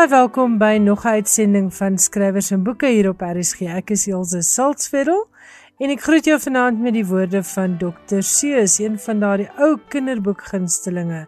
[0.00, 3.60] Baie welkom by nog 'n uitsending van Skrywers en Boeke hier op RSG.
[3.60, 5.28] Ek is Elsje Saltzfeld
[5.78, 8.20] en ek groet jou vanaand met die woorde van Dr.
[8.20, 11.26] Seuss, een van daardie ou kinderboekgunstelinge.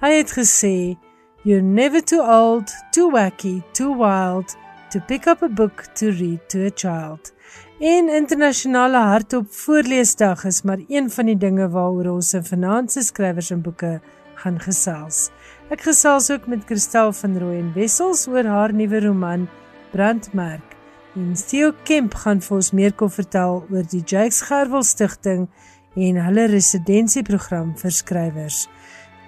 [0.00, 0.96] Hy het gesê,
[1.42, 4.56] "You're never too old, too wacky, too wild
[4.90, 7.34] to pick up a book to read to a child."
[7.80, 13.50] En internasionale hartop voorleesdag is maar een van die dinge waaroor ons vanaand se skrywers
[13.50, 14.00] en boeke
[14.34, 15.30] gaan gesels.
[15.72, 19.46] Ek gesels ook met Christel van Rooyen Wessels oor haar nuwe roman
[19.94, 20.74] Brandmerk.
[21.16, 25.46] En Theo Kemp gaan vir ons meer kom vertel oor die Jakes Gerwel Stichting
[25.96, 28.66] en hulle residensieprogram vir skrywers.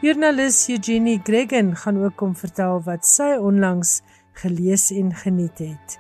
[0.04, 4.02] Joernalis Eugenie Gregan gaan ook kom vertel wat sy onlangs
[4.44, 5.98] gelees en geniet het.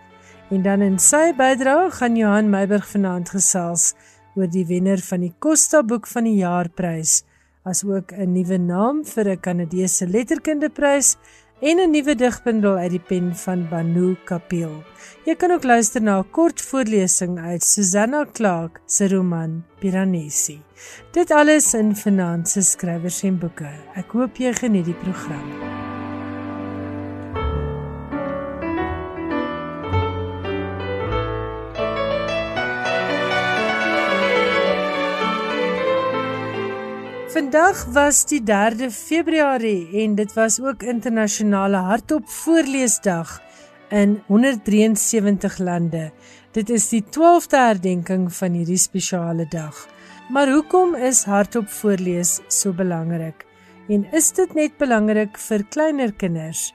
[0.52, 3.94] En dan in sy bydrae gaan Johan Meiburg vanaand gesels
[4.36, 7.33] oor die wenner van die Costa Boek van die Jaarprys as
[7.64, 11.16] ook 'n nuwe naam vir 'n Kanadese letterkundeprys
[11.60, 14.82] en 'n nuwe digbundel uit die pen van Banu Kapil.
[15.24, 20.60] Jy kan ook luister na 'n kort voorlesing uit Susanna Clark se roman Piranesi.
[21.12, 23.72] Dit alles in Finanse Skrywers en Boeke.
[23.94, 25.73] Ek hoop jy geniet die program.
[37.54, 43.36] Vandag was die 3de Februarie en dit was ook internasionale hardop voorleesdag
[43.94, 46.10] in 173 lande.
[46.50, 49.86] Dit is die 12de herdenking van hierdie spesiale dag.
[50.34, 53.46] Maar hoekom is hardop voorlees so belangrik?
[53.88, 56.72] En is dit net belangrik vir kleiner kinders?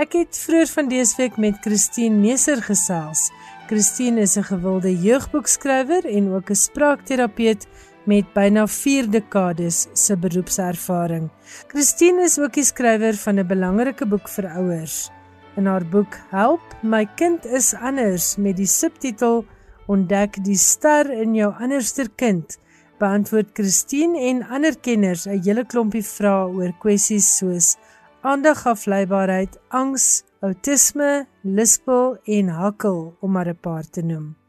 [0.00, 3.28] Ek het vroeër van dese week met Christine Meser gesels.
[3.68, 7.68] Christine is 'n gewilde jeugboekskrywer en ook 'n spraakterapeut
[8.04, 11.30] met byna 4 dekades se beroepservaring.
[11.68, 15.10] Christine is ook die skrywer van 'n belangrike boek vir ouers.
[15.56, 19.44] In haar boek Help, my kind is anders met die subtitel
[19.86, 22.58] Ontdek die ster in jou anderster kind,
[22.98, 27.76] beantwoord Christine en ander kenners 'n hele klompie vrae oor kwessies soos
[28.22, 34.41] aandagafleibaarheid, angs, outisme, lispel en hakkel om maar 'n paar te noem.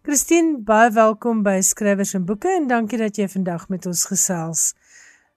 [0.00, 4.62] Christine, baie welkom by Skrywers en Boeke en dankie dat jy vandag met ons gesels.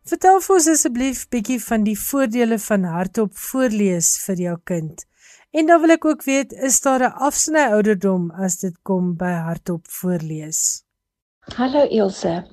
[0.07, 5.03] Vertel vir ons asseblief bietjie van die voordele van hardop voorlees vir jou kind.
[5.51, 9.34] En dan wil ek ook weet, is daar 'n afsny ouderdom as dit kom by
[9.50, 10.85] hardop voorlees?
[11.59, 12.47] Hallo Elsje.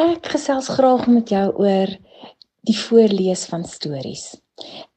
[0.00, 1.92] Ek gesels graag met jou oor
[2.64, 4.32] die voorlees van stories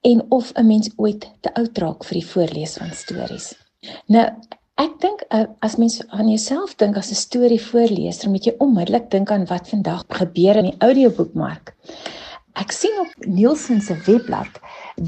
[0.02, 3.54] en of 'n mens ooit te oud raak vir die voorlees van stories.
[4.08, 4.32] Nou,
[4.78, 8.54] Ek dink uh, as mens aan jouself dink as 'n storie voorlees, dan moet jy
[8.62, 11.74] onmiddellik dink aan wat vandag gebeur in die audioboekmark.
[12.62, 14.60] Ek sien op Nielsen se webblad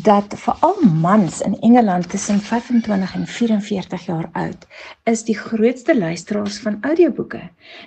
[0.06, 4.66] dat veral mans in Engeland tussen 25 en 44 jaar oud
[5.04, 7.42] is die grootste luisteraars van audioboeke.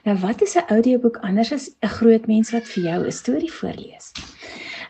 [0.04, 3.53] Nou wat is 'n audioboek anders as 'n groot mens wat vir jou 'n storie
[3.53, 4.12] voorlees?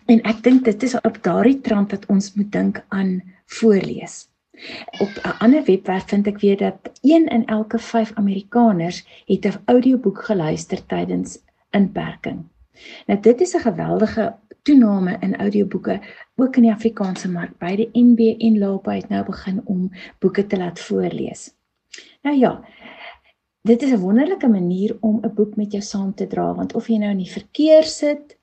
[0.06, 4.31] En ek dink dit is op daardie trant dat ons moet dink aan voorlees.
[4.98, 9.62] Op 'n ander webwerf vind ek weer dat 1 in elke 5 Amerikaners het 'n
[9.64, 11.38] audioboek geluister tydens
[11.70, 12.44] inperking.
[13.06, 16.00] Nou dit is 'n geweldige toename in audioboeke
[16.36, 17.58] ook in die Afrikaanse mark.
[17.58, 21.54] Beide NB en Lapa het nou begin om boeke te laat voorlees.
[22.22, 22.64] Nou ja,
[23.60, 26.88] dit is 'n wonderlike manier om 'n boek met jou saam te dra want of
[26.88, 28.38] jy nou in die verkeer sit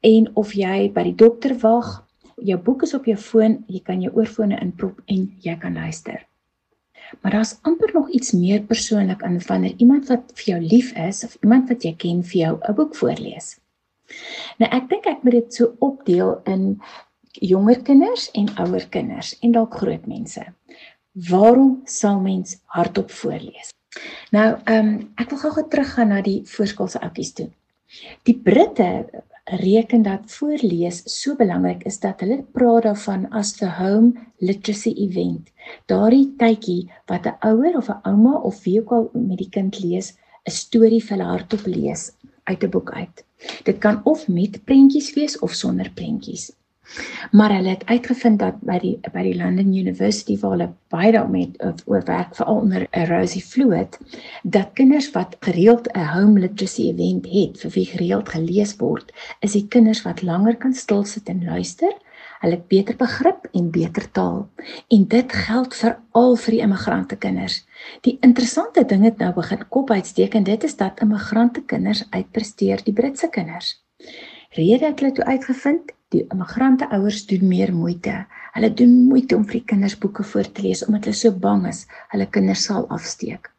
[0.00, 2.05] en of jy by die dokter wag
[2.36, 6.26] jou boek is op jou foon, jy kan jou oorfone inprop en jy kan luister.
[7.22, 11.24] Maar daar's amper nog iets meer persoonlik aan wanneer iemand wat vir jou lief is
[11.24, 13.58] of iemand wat jy ken vir jou 'n boek voorlees.
[14.58, 16.80] Nou ek dink ek moet dit so opdeel in
[17.32, 20.44] jonger kinders en ouer kinders en dalk groot mense.
[21.30, 23.72] Waarom sal mens hardop voorlees?
[24.30, 27.48] Nou, ehm um, ek wil gou-gou teruggaan na die voorskoolse oudjies toe.
[28.28, 29.06] Die Britte
[29.46, 35.52] reken dat voorlees so belangrik is dat hulle praat daarvan as the home literacy event.
[35.86, 39.78] Daardie tydjie wat 'n ouer of 'n ouma of wie ook al met die kind
[39.78, 40.14] lees,
[40.44, 42.12] 'n storie vir hulle hardop lees
[42.44, 43.24] uit 'n boek uit.
[43.62, 46.52] Dit kan of met prentjies wees of sonder prentjies.
[47.30, 51.50] Maar hulle het uitgevind dat by die by die London University waar hulle baie daarmee
[51.84, 53.98] oor werk veral onder 'n Rosie Flood
[54.42, 59.52] dat kinders wat gereeld 'n home literacy event het vir wie gereeld gelees word, is
[59.52, 61.92] die kinders wat langer kan stil sit en luister.
[62.40, 64.48] Hulle het beter begrip en beter taal.
[64.88, 67.66] En dit geld vir al vir die immigrante kinders.
[68.00, 72.84] Die interessante ding het nou begin kop uitsteek en dit is dat immigrante kinders uitpresteer
[72.84, 73.84] die Britse kinders.
[74.50, 78.12] Rede het hulle toe uitgevind Die immigrante ouers doen meer moeite.
[78.54, 81.66] Hulle doen moeite om vir die kinders boeke voor te lees omdat hulle so bang
[81.68, 81.82] is
[82.12, 83.50] hulle kinders sal afsteek.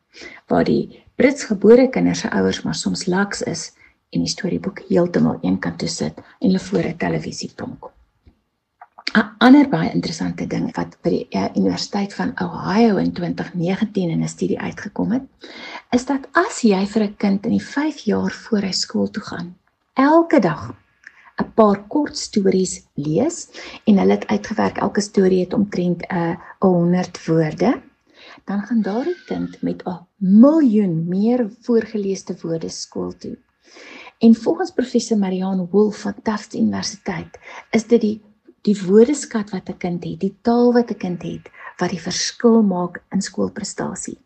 [0.50, 3.68] Waar die Britsgebore kinders se ouers maar soms laks is
[4.16, 7.92] en die storieboek heeltemal eenkant toe sit en hulle voor 'n televisie pronk.
[9.14, 14.24] 'n Ander baie interessante ding wat by die uh, Universiteit van Ohio in 2019 in
[14.24, 15.30] 'n studie uitgekom het,
[15.92, 19.24] is dat as jy vir 'n kind in die 5 jaar voor hy skool toe
[19.24, 19.56] gaan,
[19.94, 20.74] elke dag
[21.42, 23.50] 'n paar kort stories lees
[23.86, 27.82] en hulle het uitgewerk elke storie het omtrent 'n uh, 100 woorde,
[28.46, 33.38] dan gaan daardie kind met 'n miljoen meer voorgeleesde woorde skool toe.
[34.18, 37.40] En volgens professor Marianne Wolf van Tufts Universiteit
[37.72, 38.22] is dit die
[38.62, 42.62] die woordeskat wat 'n kind het, die taal wat 'n kind het wat die verskil
[42.62, 44.18] maak in skoolprestasie.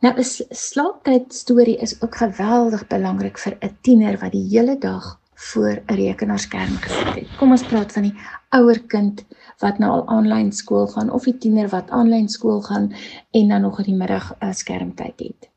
[0.00, 5.17] Nou 'n slaaptyd storie is ook geweldig belangrik vir 'n tiener wat die hele dag
[5.38, 7.36] voor 'n rekenaarskerm gesit het.
[7.38, 8.14] Kom ons praat van die
[8.48, 9.24] ouer kind
[9.58, 12.92] wat nou al aanlyn skool gaan of die tiener wat aanlyn skool gaan
[13.30, 15.50] en dan nog in die middag 'n skermtyd het.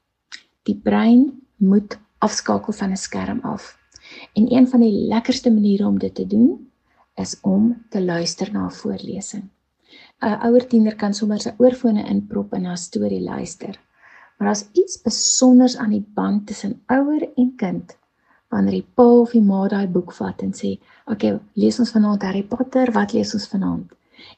[0.64, 3.78] Die brein moet afskakel van 'n skerm af.
[4.34, 6.72] En een van die lekkerste maniere om dit te doen
[7.16, 9.50] is om te luister na 'n voorlesing.
[10.22, 13.80] 'n Ouer tiener kan sommer sy oorfone inprop en na 'n storie luister.
[14.38, 17.98] Maar daar's iets besonders aan die band tussen ouer en kind.
[18.52, 21.92] Wanneer die pa of die ma daai boek vat en sê, "Oké, okay, lees ons
[21.92, 23.92] vanaand Harry Potter, wat lees ons vanaand?"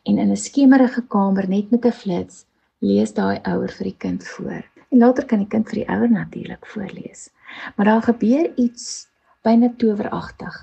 [0.06, 2.46] En in 'n skemerige kamer net met 'n flits,
[2.80, 4.64] lees daai ouer vir die kind voor.
[4.92, 7.30] En later kan die kind vir die ouer natuurlik voorlees.
[7.76, 9.08] Maar daar gebeur iets
[9.42, 10.56] byna toweragtig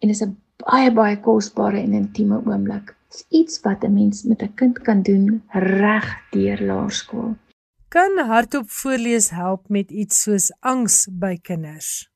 [0.00, 2.86] en is 'n baie baie kosbare en intieme oomblik.
[2.86, 7.36] Dit is iets wat 'n mens met 'n kind kan doen reg deur laerskool.
[7.88, 12.10] Kan hardop voorlees help met iets soos angs by kinders?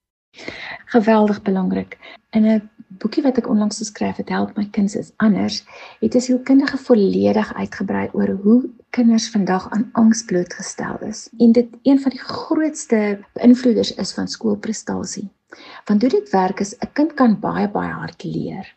[0.85, 1.99] Geweldig belangrik.
[2.31, 5.65] In 'n boekie wat ek onlangs geskryf het, Help my kinders is anders,
[6.01, 11.69] het 'n sielkundige volledig uitgebrei oor hoe kinders vandag aan angs blootgestel is en dit
[11.83, 15.29] een van die grootste beïnvloeders is van skoolprestasie.
[15.85, 18.77] Want hoe dit werk is 'n kind kan baie baie hard leer.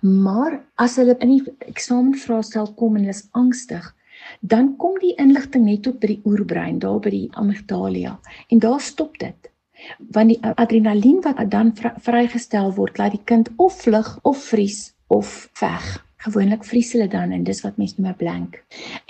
[0.00, 3.94] Maar as hulle in die eksamenvraestel kom en hulle is angstig,
[4.40, 8.18] dan kom die inligting net tot by die oerbrein, daar by die amygdala
[8.48, 9.49] en daar stop dit.
[9.98, 15.48] Want die adrenalien wat dan vrygestel word, laat die kind of vlug of vries of
[15.52, 15.98] veg.
[16.20, 18.58] Gewoonlik vries hulle dan en dis wat mense noem 'n blank.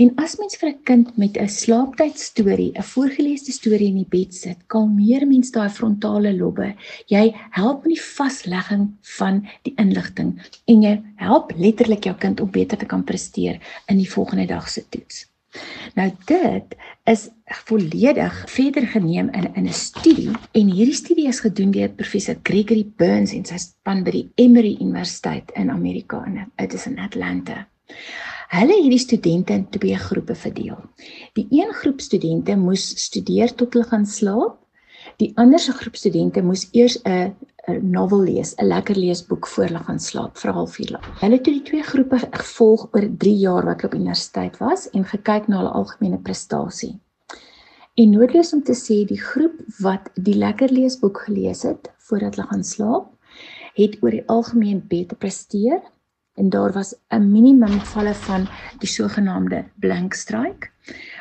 [0.03, 4.13] En as mens vir 'n kind met 'n slaaptyd storie, 'n voorgelesde storie in die
[4.17, 6.75] bed sit, kalmeer mens daai frontale lobbe.
[7.07, 12.51] Jy help met die vaslegging van die inligting en jy help letterlik jou kind om
[12.51, 13.59] beter te kan presteer
[13.89, 15.30] in die volgende dag se toets.
[15.95, 16.77] Nou dit
[17.11, 17.29] is
[17.67, 22.87] volledig verder geneem in in 'n studie en hierdie studie is gedoen deur professor Gregory
[22.97, 27.69] Burns en sy span by die Emory Universiteit in Amerika in dit is in Atlanta.
[28.51, 30.79] Hulle het die studente in twee groepe verdeel.
[31.39, 34.59] Die een groep studente moes studeer tot hulle gaan slaap.
[35.21, 37.35] Die ander se groep studente moes eers 'n
[37.69, 41.09] 'n novel lees, 'n lekker leesboek voor hulle gaan slaap vir halfuur lank.
[41.21, 45.05] Hulle het die twee groepe gevolg oor 3 jaar wat hulle op universiteit was en
[45.05, 46.95] gekyk na hulle algemene prestasie.
[47.95, 52.49] En noodloos om te sê die groep wat die lekker leesboek gelees het voordat hulle
[52.49, 53.13] gaan slaap,
[53.75, 55.83] het oor die algemeen beter presteer
[56.41, 58.49] en daar was 'n minimum valle van
[58.79, 60.73] die sogenaamde blank strike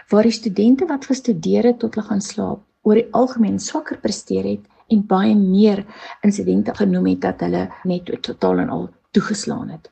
[0.10, 4.46] waar die studente wat gestudeer het tot hulle gaan slaap oor die algemeen swakker presteer
[4.48, 5.84] het en baie meer
[6.26, 9.90] insidente genoem het dat hulle net totaal en al toegeslaan het.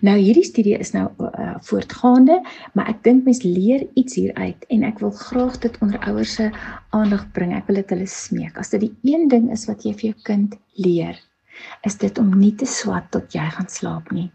[0.00, 2.38] Nou hierdie studie is nou uh, voortgaande,
[2.74, 6.48] maar ek dink mens leer iets hieruit en ek wil graag dit onder ouers se
[6.96, 7.52] aandag bring.
[7.56, 8.56] Ek wil dit hulle smeek.
[8.58, 11.18] As dit die een ding is wat jy vir jou kind leer,
[11.86, 14.30] is dit om nie te swat tot jy gaan slaap nie.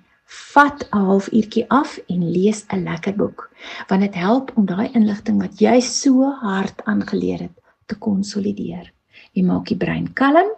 [0.53, 3.49] Vat 'n halfuurtjie af en lees 'n lekker boek,
[3.89, 7.55] want dit help om daai inligting wat jy so hard aangeleer het
[7.87, 8.91] te konsolideer.
[9.33, 10.51] Jy maak die brein kalm.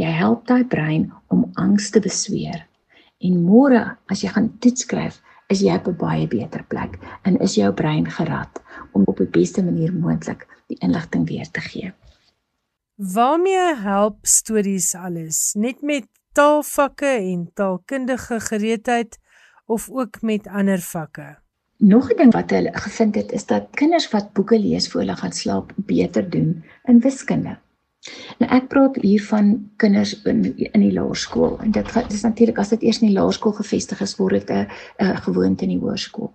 [0.00, 2.64] Jy help daai brein om angs te besweer.
[3.24, 5.20] En môre as jy gaan toets skryf,
[5.52, 9.30] is jy op 'n baie beter plek en is jou brein gerad om op die
[9.38, 11.92] beste manier moontlik die inligting weer te gee.
[12.96, 15.54] Waarmee help stories alles?
[15.54, 19.18] Net met taalvakke en taalkundige gereedheid
[19.66, 21.43] of ook met ander vakke?
[21.76, 25.16] Nog 'n ding wat hulle gevind het is dat kinders wat boeke lees voor hulle
[25.16, 27.58] gaan slaap beter doen in wiskunde.
[28.38, 32.68] Nou ek praat hier van kinders in in die laerskool en dit dis natuurlik as
[32.68, 34.66] dit eers in die laerskool gevestig is word dit 'n
[34.98, 36.32] 'n gewoonte in die hoërskool.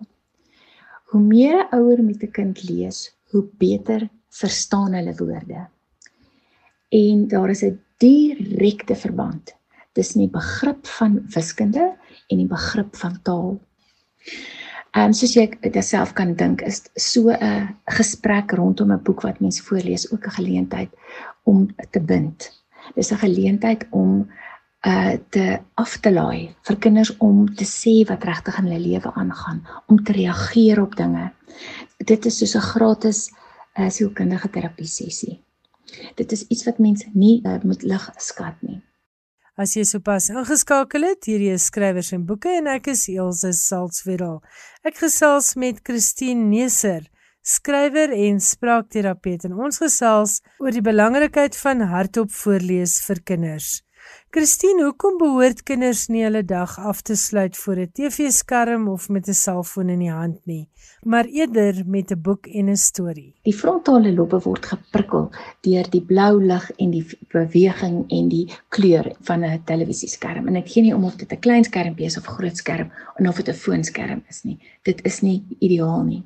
[1.10, 5.68] Hoe meer ouer met 'n kind lees, hoe beter verstaan hulle woorde.
[6.88, 9.54] En daar is 'n direkte verband
[9.92, 11.96] tussen die begrip van wiskunde
[12.28, 13.60] en die begrip van taal.
[14.90, 17.68] Ehm um, soos jy dit self kan dink is so 'n
[17.98, 20.90] gesprek rondom 'n boek wat mens voorlees ook 'n geleentheid
[21.44, 22.50] om te bind.
[22.94, 24.26] Dis 'n geleentheid om
[24.86, 29.12] uh te af te laai vir kinders om te sê wat regtig in hulle lewe
[29.14, 31.32] aangaan, om te reageer op dinge.
[31.96, 33.30] Dit is soos 'n gratis
[33.78, 35.40] uh sielkundige terapie sessie.
[36.14, 38.80] Dit is iets wat mense nie uh, moet lig skat nie.
[39.60, 44.38] As jy sopas ingeskakel het, hierdie is skrywers en boeke en ek is Elsje Salzwetel.
[44.88, 47.02] Ek gesels met Christine Neser,
[47.44, 53.82] skrywer en spraakterapeut en ons gesels oor die belangrikheid van hardop voorlees vir kinders.
[54.30, 59.26] Christine, hoekom behoort kinders nie hulle dag af te sluit voor 'n TV-skerm of met
[59.28, 60.68] 'n selfoon in die hand nie,
[61.02, 63.34] maar eerder met 'n boek en 'n storie?
[63.42, 65.30] Die frontale lobe word geprikkel
[65.66, 70.46] deur die blou lig en die beweging en die kleur van 'n televisieskerm.
[70.46, 72.92] En dit gee nie om of dit 'n klein skermpie is of 'n groot skerm
[73.18, 74.58] of of dit 'n foonskerm is nie.
[74.82, 76.22] Dit is nie ideaal nie.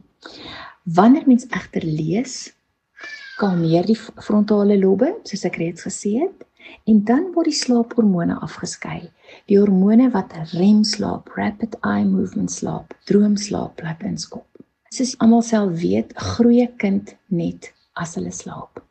[0.83, 2.53] Wanneer mens egter lees,
[3.37, 6.45] kalmeer die frontale lobe, soos ek reeds gesê het
[6.85, 9.11] en dan word die slaaphormone afgeskei.
[9.51, 14.47] Die hormone wat REM-slaap, rapid eye movement slaap, droomslaap laat inskop.
[14.95, 18.83] Soos almal sal weet, groei 'n kind net as hulle slaap.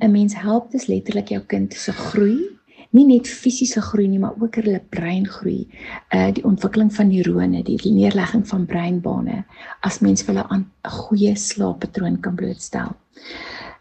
[0.00, 2.58] 'n Mens help dus letterlik jou kind se groei,
[2.90, 5.68] nie net fisiese groei nie, maar ook hulle brein groei,
[6.14, 9.44] uh die ontwikkeling van neurone, die neerlegging van breinbane
[9.80, 12.96] as mens hulle aan 'n goeie slaappatroon kan blootstel.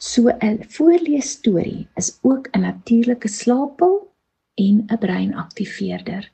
[0.01, 4.13] So 'n voorlees storie is ook 'n natuurlike slaappil
[4.53, 6.31] en 'n breinaktiveerder.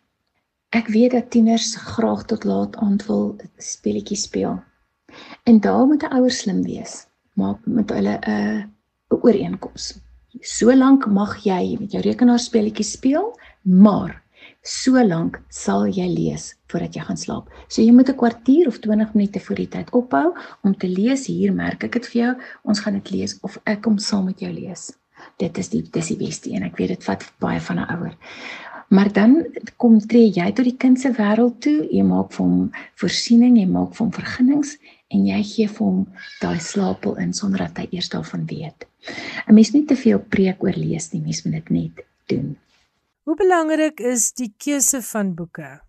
[0.70, 4.64] Ek weet dat tieners graag tot laat aand wil speletjies speel.
[5.44, 7.08] En daar moet 'n ouer slim wees.
[7.34, 8.72] Maak met hulle 'n
[9.12, 10.00] 'n ooreenkoms.
[10.40, 14.24] Solank mag jy met jou rekenaar speletjies speel, maar
[14.62, 17.50] so lank sal jy lees voordat jy gaan slaap.
[17.68, 21.28] So jy moet 'n kwartier of 20 minute voor die tyd ophou om te lees.
[21.28, 22.36] Hier merk ek dit vir jou.
[22.64, 24.92] Ons gaan dit lees of ek kom saam met jou lees.
[25.38, 28.16] Dit is die dis die beste en ek weet dit vat baie van 'n ouer.
[28.90, 29.46] Maar dan
[29.76, 31.88] kom tree jy tot die kind se wêreld toe.
[31.92, 34.78] Jy maak vir hom voorsiening, jy maak vir hom vergunnings
[35.12, 36.06] en jy gee vir hom
[36.42, 38.88] daai slaapel in sonder dat hy eers daarvan weet.
[39.48, 42.56] 'n Mens moet nie te veel preek oor lees nie, mens moet dit net doen.
[43.28, 45.82] Hoe belangrik is die keuse van boeke?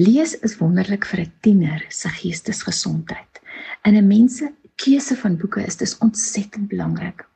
[0.00, 3.40] Lees is wonderlik vir 'n tiener se geestesgesondheid.
[3.84, 4.48] In 'n mens se
[4.84, 7.26] keuse van boeke is dit ontsettend belangrik.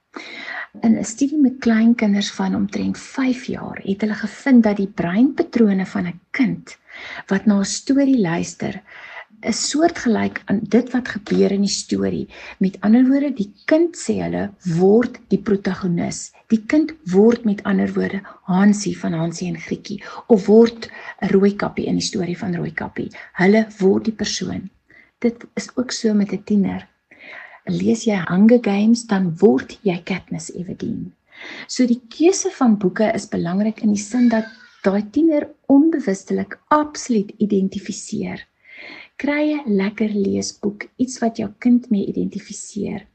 [0.80, 4.92] In 'n studie met klein kinders van omtrent 5 jaar het hulle gevind dat die
[5.02, 6.78] breinpatrone van 'n kind
[7.26, 8.82] wat na 'n storie luister,
[9.46, 12.26] is soortgelyk aan dit wat gebeur in die storie.
[12.58, 16.32] Met ander woorde, die kind sê hulle word die protagonis.
[16.50, 20.90] Die kind word met ander woorde Hansie van Hansie en Grietjie of word
[21.22, 23.10] 'n Rooikappie in die storie van Rooikappie.
[23.38, 24.70] Hulle word die persoon.
[25.20, 26.88] Dit is ook so met 'n tiener.
[27.66, 31.12] Lees jy Hunger Games dan word jy Katniss Everdeen.
[31.68, 34.46] So die keuse van boeke is belangrik in die sin dat
[34.82, 38.47] daai tiener onbewustelik absoluut identifiseer
[39.18, 43.06] kry 'n lekker leesboek, iets wat jou kind mee identifiseer.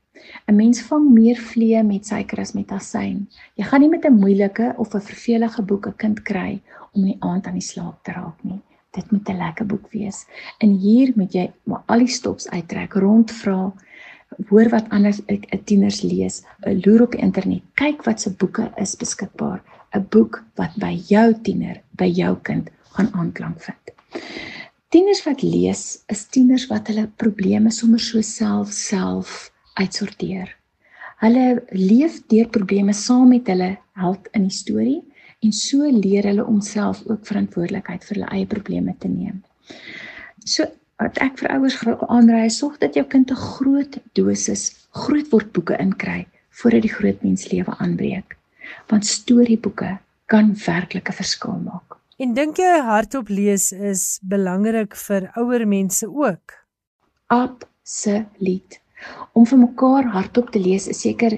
[0.47, 3.27] 'n Mens vang meer vliee met suiker as met asyn.
[3.55, 6.61] Jy gaan nie met 'n moeilike of 'n vervelige boek 'n kind kry
[6.93, 8.59] om die aand aan die slaap te raak nie.
[8.91, 10.25] Dit moet 'n lekker boek wees.
[10.59, 13.73] En hier moet jy maar al die stops uittrek, rondvra,
[14.49, 15.13] hoor wat ander
[15.65, 19.61] tieners lees, loer op die internet, kyk wat se boeke is beskikbaar,
[19.95, 23.83] 'n boek wat by jou tiener, by jou kind gaan aanklank vind.
[24.93, 29.47] Tieners wat lees, is tieners wat hulle probleme sommer so self self
[29.81, 30.51] uitsorteer.
[31.23, 34.99] Hulle leef deur probleme saam met hulle held in die storie
[35.41, 39.41] en so leer hulle om self ook verantwoordelikheid vir hulle eie probleme te neem.
[40.45, 40.69] So
[41.01, 46.27] wat ek vir ouers aanraai, sorg dat jou kind 'n groot dosis grootword boeke inkry
[46.61, 48.37] voordat die groot mens lewe aanbreek.
[48.93, 49.97] Want storieboeke
[50.29, 51.92] kan werklik 'n verskil maak.
[52.21, 56.53] En dink jy hardop lees is belangrik vir ouer mense ook?
[57.33, 58.77] Absoluut.
[59.33, 61.33] Om vir mekaar hardop te lees is seker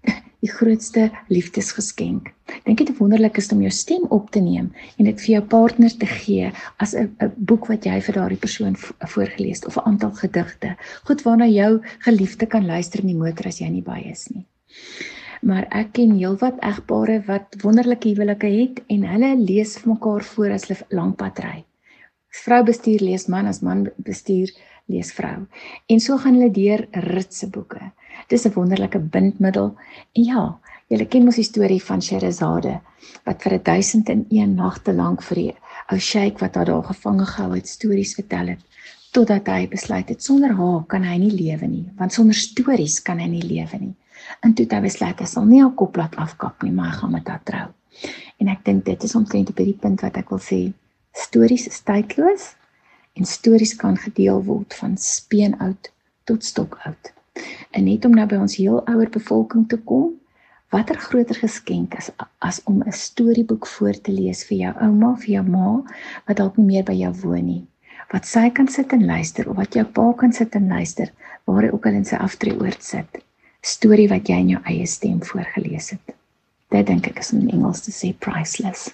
[0.42, 2.32] die grootste liefdesgeskenk.
[2.66, 5.94] Dink dit wonderlik is om jou stem op te neem en dit vir jou partner
[5.94, 6.50] te gee
[6.82, 8.74] as 'n boek wat jy vir daardie persoon
[9.14, 10.74] voorgeles of 'n aantal gedigte.
[11.06, 14.46] Goed waarna jou geliefde kan luister in die motor as jy nie by is nie
[15.42, 20.54] maar ek ken heelwat egpare wat wonderlike huwelike het en hulle lees vir mekaar voor
[20.56, 21.64] as hulle lank pad ry.
[22.44, 24.52] Vrou bestuur lees man as man bestuur
[24.86, 25.46] lees vrou.
[25.88, 27.92] En so gaan hulle deur ritse boeke.
[28.28, 29.74] Dis 'n wonderlike bindmiddel.
[30.14, 32.76] En ja, Julle ken mos die storie van Sherazade
[33.26, 35.54] wat vir 1001 nagte lank vir die
[35.90, 38.84] ou sheik wat haar daar gevange gehou het stories vertel het
[39.16, 43.18] totdat hy besluit het sonder haar kan hy nie lewe nie want sonder stories kan
[43.18, 43.94] hy nie lewe nie.
[44.40, 46.98] En toe het hy besluit hy sal nie haar kop laat afkap nie, maar hy
[47.00, 47.66] gaan met haar trou.
[48.40, 50.60] En ek dink dit is omtrent op hierdie punt wat ek wil sê
[51.16, 52.50] stories is tydloos
[53.16, 55.90] en stories kan gedeel word van speenoud
[56.28, 57.12] tot stokoud.
[57.70, 60.12] En net om nou by ons heel ouer bevolking te kom,
[60.74, 62.10] watter groter geskenk as
[62.44, 65.82] as om 'n storieboek voor te lees vir jou ouma of jou ma
[66.26, 67.64] wat dalk nie meer by jou woon nie.
[68.12, 71.12] Wat sy kan sit en luister of wat jou pa kan sit en luister
[71.44, 73.22] waar hy ook al in sy aftreeoord sit.
[73.66, 76.14] Storie wat jy in jou eie stem voorgeles het.
[76.70, 78.92] Dit dink ek is in Engels te sê priceless.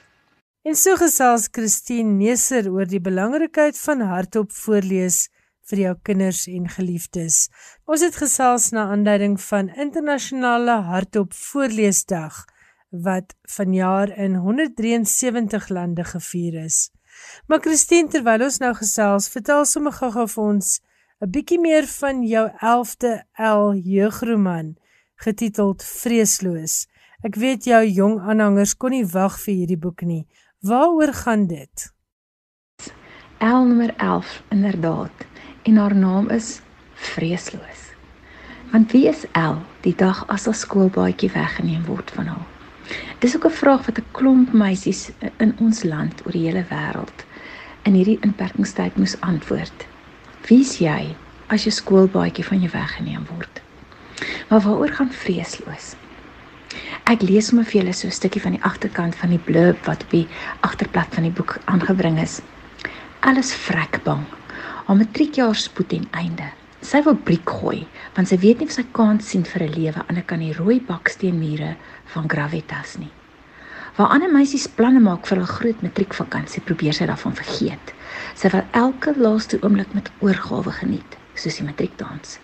[0.65, 5.27] En so gesels Christine Neser oor die belangrikheid van hardop voorlees
[5.69, 7.49] vir jou kinders en geliefdes.
[7.85, 12.41] Ons het gesels na aanleiding van internasionale hardop voorleesdag
[13.05, 16.89] wat vanjaar in 173 lande gevier is.
[17.47, 20.73] Maar Christine, terwyl ons nou gesels, vertel sommer gou-gou vir ons
[21.23, 24.73] 'n bietjie meer van jou 11de L jeugroman
[25.23, 26.89] getiteld Vreesloos.
[27.23, 30.25] Ek weet jou jong aanhangers kon nie wag vir hierdie boek nie.
[30.67, 31.85] Waaroor gaan dit?
[33.39, 35.23] L nommer 11 inderdaad
[35.63, 36.59] en haar naam is
[36.95, 37.85] Vreesloos.
[38.73, 42.51] Want wie is El die dag as haar skoolbaadjie weggeneem word van haar?
[43.23, 47.19] Dis ook 'n vraag wat 'n klomp meisies in ons land oor die hele wêreld
[47.83, 49.92] in hierdie inperkingstyd moes antwoord.
[50.49, 51.15] Wie's jy
[51.55, 53.61] as jou skoolbaadjie van jou weggeneem word?
[54.49, 55.93] Maar waaroor gaan Vreesloos?
[57.07, 60.03] Ek lees sommer vir julle so 'n stukkie van die agterkant van die blurb wat
[60.03, 60.27] op die
[60.61, 62.41] agterblad van die boek aangebring is.
[63.21, 64.27] Alles vrek bang
[64.87, 66.51] haar matriekjaar spoed ten einde.
[66.83, 70.05] Sy wil briek gooi want sy weet nie of sy kans sien vir 'n lewe
[70.09, 71.77] aan die kan die rooi baksteenmure
[72.15, 73.13] van Gravitas nie.
[73.97, 77.95] Waar ander meisies planne maak vir 'n groot matriekvakansie, probeer sy daarvan vergeet.
[78.35, 82.39] Sy wil elke laaste oomblik met oorgawe geniet, soos die matriekdans.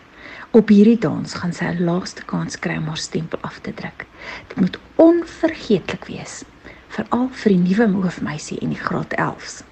[0.57, 4.07] Op hierdie dans gaan sy 'n laaste kans kry om haar stempel af te druk.
[4.49, 6.45] Dit moet onvergeetlik wees,
[6.89, 9.63] veral vir die nuwe hoofmeisie en die graad 11s.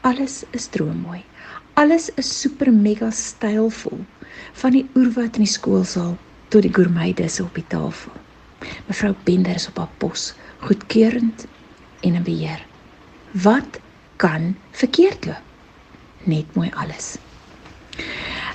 [0.00, 1.24] Alles is droommooi.
[1.74, 4.04] Alles is super mega stylvol,
[4.52, 6.16] van die oerwat in die skoolsaal
[6.48, 8.12] tot die gourmetes op die tafel.
[8.86, 11.46] Mevrou Bender is op haar pos, goedkeurend
[12.00, 12.64] en in beheer.
[13.32, 13.80] Wat
[14.18, 15.44] kan verkeerd loop?
[16.28, 17.16] Net mooi alles.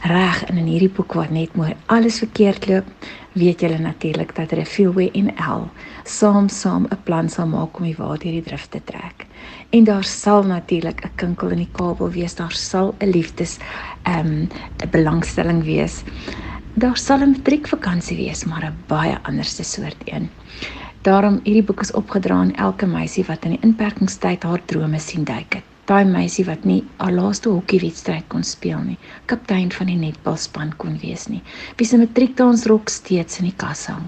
[0.04, 2.90] Reg in in hierdie boek waar net mooi alles verkeerd loop,
[3.40, 5.70] weet julle natuurlik dat Refilwe en L
[6.04, 9.26] saam saam 'n plan sal maak om die water hierdie drif te trek
[9.74, 13.58] en daar sal natuurlik 'n kinkel in die kabel wees, daar sal 'n liefdes
[14.04, 14.50] ehm um,
[14.84, 16.04] 'n belangstelling wees.
[16.74, 20.30] Daar sal 'n matriekvakansie wees, maar 'n baie anderste soort een.
[21.04, 25.26] Daarom hierdie boek is opgedra aan elke meisie wat in die inperkingstyd haar drome sien
[25.28, 25.66] duik het.
[25.92, 28.96] Daai meisie wat nie haar laaste hokkiewedstryd kon speel nie,
[29.28, 31.42] kaptein van die netbalspan kon wees nie,
[31.76, 34.06] wie se matriekdansrok steeds in die kas hang.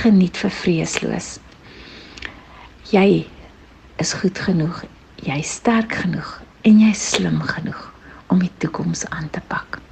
[0.00, 1.28] Geniet vir vreesloos.
[2.88, 3.26] Jy
[4.00, 4.78] is goed genoeg,
[5.20, 6.30] jy sterk genoeg
[6.64, 7.82] en jy slim genoeg
[8.32, 9.82] om die toekoms aan te pak.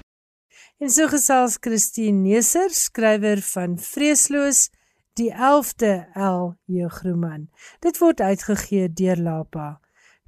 [0.80, 4.70] En so gesels Christine Neser, skrywer van Vreesloos,
[5.14, 7.48] die 11de L Jeugroman.
[7.81, 9.81] Dit word uitgegee deur Lapa.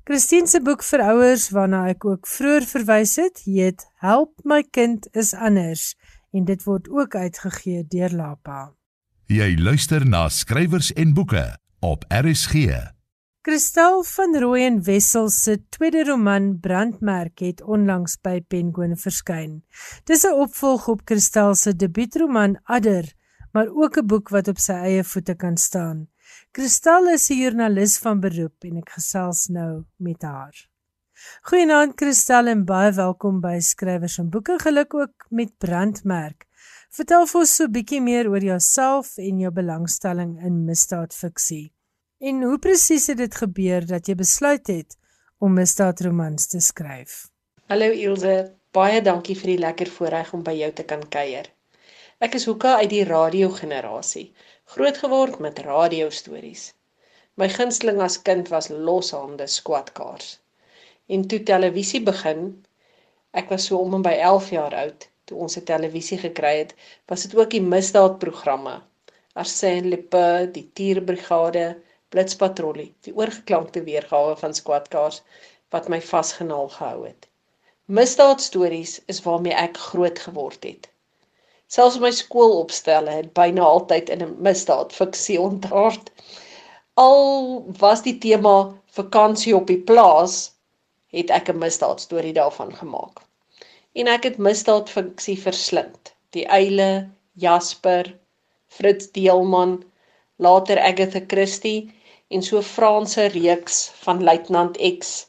[0.07, 5.09] Christine se boek vir ouers waarna ek ook vroeër verwys het, heet Help my kind
[5.18, 5.94] is anders
[6.31, 8.70] en dit word ook uitgegee deur Lapa.
[9.27, 11.49] Jy luister na skrywers en boeke
[11.83, 12.70] op RSG.
[13.46, 19.62] Kristal van Rooyen Wessel se tweede roman Brandmerk het onlangs by Penguin verskyn.
[20.05, 23.15] Dis 'n opvolg op Kristal se debuutroman Adder,
[23.57, 26.09] maar ook 'n boek wat op sy eie voete kan staan.
[26.51, 30.57] Kristal is 'n joernalis van beroep en ek gesels nou met haar.
[31.40, 34.59] Goeienaand Kristal en baie welkom by Skrywers en Boeke.
[34.59, 36.45] Geluk ook met Brandmerk.
[36.90, 41.73] Vertel vir ons so 'n bietjie meer oor jouself en jou belangstelling in misdaadfiksie.
[42.19, 44.99] En hoe presies het dit gebeur dat jy besluit het
[45.38, 47.31] om misdaadromans te skryf?
[47.69, 51.56] Hallo Ilse, baie dankie vir die lekker voorreg om by jou te kan kuier.
[52.24, 54.22] Ek is hoeka uit die radiogenerasie,
[54.74, 56.62] grootgeword met radiostories.
[57.37, 60.31] My gunsteling as kind was Loshande skwadkaars.
[61.12, 62.40] En toe televisie begin,
[63.37, 66.72] ek was so om en by 11 jaar oud, toe ons 'n televisie gekry het,
[67.12, 68.74] was dit ook die misdaadprogramme.
[69.44, 71.66] Arsène Lupin, die Tierbrigade,
[72.09, 75.20] blitspatrollie, die oorgeklankte weergawe van skwadkaars
[75.68, 77.29] wat my vasgenaal gehou het.
[77.85, 80.88] Misdaadstories is waarmee ek groot geword het.
[81.74, 86.11] Selfs my skoolopstelle het byna altyd in 'n misdaad fiksie ontaard.
[86.94, 88.57] Al was die tema
[88.98, 90.37] vakansie op die plaas,
[91.16, 93.22] het ek 'n misdaad storie daarvan gemaak.
[93.92, 96.14] En ek het misdaad fiksie verslind.
[96.31, 98.14] Die eile, Jasper,
[98.66, 99.85] Fritz Deelman,
[100.37, 101.94] later Agatha Christie
[102.29, 105.26] en so Franse reeks van Luitenant X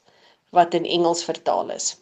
[0.50, 1.96] wat in Engels vertaal is.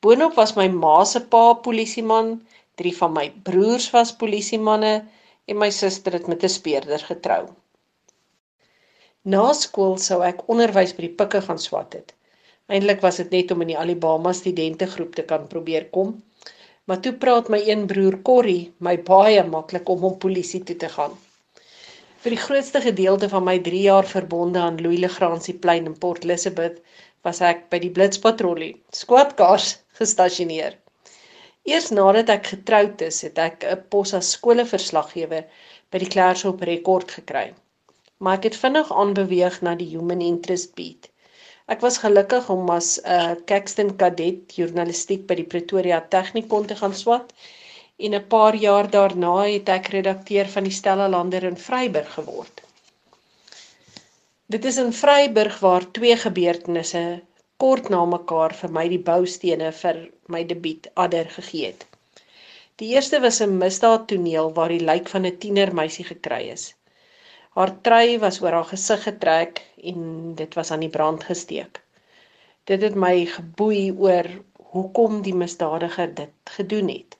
[0.00, 2.46] Boonop was my ma se pa polisieman,
[2.80, 4.92] drie van my broers was polisiemanne
[5.48, 7.42] en my suster het met 'n speurder getrou.
[9.34, 12.14] Na skool sou ek onderwys by die pikke gaan swat het.
[12.68, 16.22] Eindelik was dit net om in die Alabama studentegroep te kan probeer kom.
[16.84, 20.88] Maar toe praat my een broer Corrie my baie maklik om om polisie toe te
[20.88, 21.16] gaan.
[22.22, 26.24] Vir die grootste gedeelte van my 3 jaar verbonde aan Louis Legrandsie plein in Port
[26.24, 26.80] Elizabeth
[27.26, 30.78] was ek by die blitspatrollie, skwadkaars gestasioneer.
[31.68, 35.44] Eers nadat ek getroud is, het ek 'n pos as skoolverslaggewer
[35.92, 37.46] by die Klersop rekord gekry.
[38.18, 41.10] Maar ek het vinnig aanbeweeg na die human interest beat.
[41.74, 46.76] Ek was gelukkig om as 'n uh, Caxton kadet journalistiek by die Pretoria Technikon te
[46.80, 47.34] gaan swat
[47.98, 52.62] en 'n paar jaar daarna het ek redakteur van die Stella Lander in Vryburg geword.
[54.46, 57.20] Dit is in Vryburg waar twee gebeurtenisse
[57.64, 60.00] kort na mekaar vir my die boustene vir
[60.34, 61.86] my debuut Adder gegee het.
[62.82, 66.64] Die eerste was 'n misdaadtoneel waar die lijk van 'n tienermeisie gekry is.
[67.56, 71.82] Haar trui was oor haar gesig getrek en dit was aan die brand gesteek.
[72.64, 74.26] Dit het my geboei oor
[74.72, 77.18] hoekom die misdadiger dit gedoen het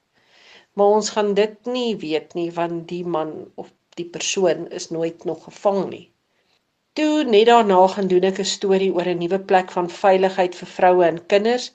[0.79, 5.25] maar ons gaan dit nie weet nie want die man of die persoon is nooit
[5.25, 6.05] nog gevang nie.
[6.99, 10.69] Toe net daarna gaan doen ek 'n storie oor 'n nuwe plek van veiligheid vir
[10.77, 11.67] vroue en kinders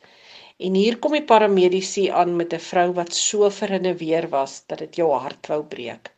[0.68, 5.00] en hier kom die paramedici aan met 'n vrou wat so verinneweer was dat dit
[5.02, 6.12] jou hart wou breek.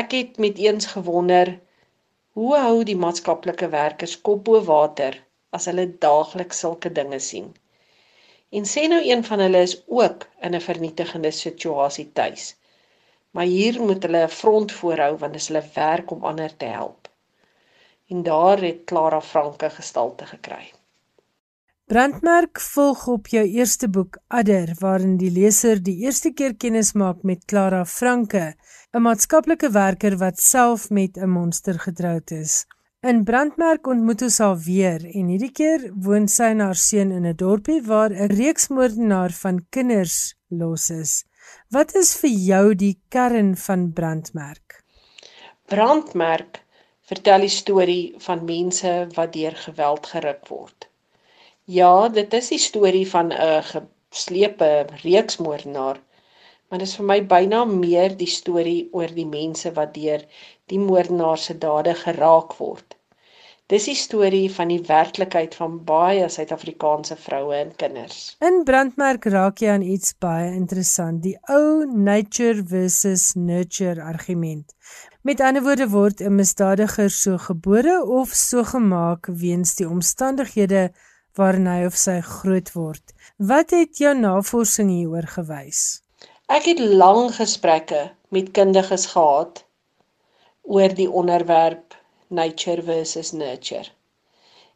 [0.00, 1.52] Ek het met eens gewonder
[2.38, 5.20] hoe hou die maatskaplike werkers kop bo water
[5.58, 7.52] as hulle daagliks sulke dinge sien.
[8.50, 12.56] En sê nou een van hulle is ook in 'n vernietigende situasie tuis.
[13.30, 16.72] Maar hier moet hulle 'n front voorhou want dit is hulle werk om ander te
[16.78, 16.99] help.
[18.10, 20.72] En daar het Clara Franke gestalte gekry.
[21.90, 27.24] Brandmerk volg op jou eerste boek Adder waarin die leser die eerste keer kennis maak
[27.26, 28.54] met Clara Franke,
[28.94, 32.66] 'n maatskaplike werker wat self met 'n monster getroud is.
[33.00, 37.26] In Brandmerk ontmoet ons haar weer en hierdie keer woon sy en haar seun in
[37.26, 41.24] 'n dorpie waar 'n reeksmoordenaar van kinders los is.
[41.70, 44.84] Wat is vir jou die kern van Brandmerk?
[45.66, 46.60] Brandmerk
[47.10, 50.86] vertel die storie van mense wat deur geweld geruk word.
[51.78, 54.70] Ja, dit is die storie van 'n geslepe
[55.02, 55.98] reeksmoordenaar,
[56.68, 60.24] maar dit is vir my byna meer die storie oor die mense wat deur
[60.72, 62.96] die moordenaar se dade geraak word.
[63.70, 68.32] Dis die storie van die werklikheid van baie Suid-Afrikaanse vroue en kinders.
[68.42, 74.74] In Brandmerk raak jy aan iets baie interessant, die ou nature versus nurture argument.
[75.22, 80.90] Met ander woorde word 'n misdadiger so gebore of so gemaak weens die omstandighede
[81.38, 83.14] waarin hy of sy groot word.
[83.38, 86.02] Wat het jou navorsing hieroor gewys?
[86.48, 89.62] Ek het lang gesprekke met kundiges gehad
[90.62, 91.89] oor die onderwerp
[92.38, 93.90] nature versus nurture.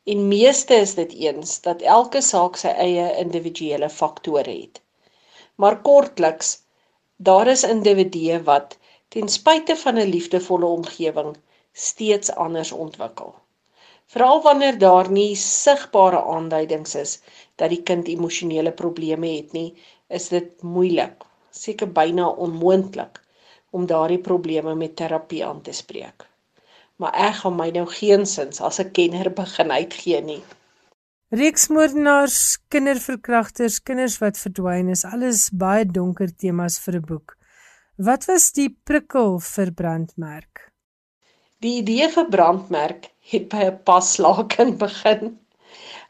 [0.04, 4.80] En meeste is dit eens dat elke saak sy eie individuele faktore het.
[5.56, 6.50] Maar kortliks,
[7.16, 8.76] daar is individue wat
[9.08, 11.36] ten spyte van 'n liefdevolle omgewing
[11.72, 13.34] steeds anders ontwikkel.
[14.06, 17.20] Veral wanneer daar nie sigbare aanduidings is
[17.54, 19.70] dat die kind emosionele probleme het nie,
[20.08, 23.20] is dit moeilik seker byna onmoontlik
[23.70, 26.26] om daardie probleme met terapie aan te spreek.
[27.02, 30.42] Maar ek gaan my nou geensins as 'n kenner begin uitgee nie.
[31.35, 37.37] Reeksmoordenaars, kinderverkragters, kinders wat verdwyn is, alles baie donker temas vir 'n boek.
[37.96, 40.70] Wat was die prikkel vir brandmerk?
[41.62, 45.38] Die idee vir brandmerk het by 'n paslaken begin.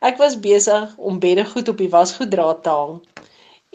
[0.01, 3.01] Ek was besig om beddegoed op die wasgoeddraad te hang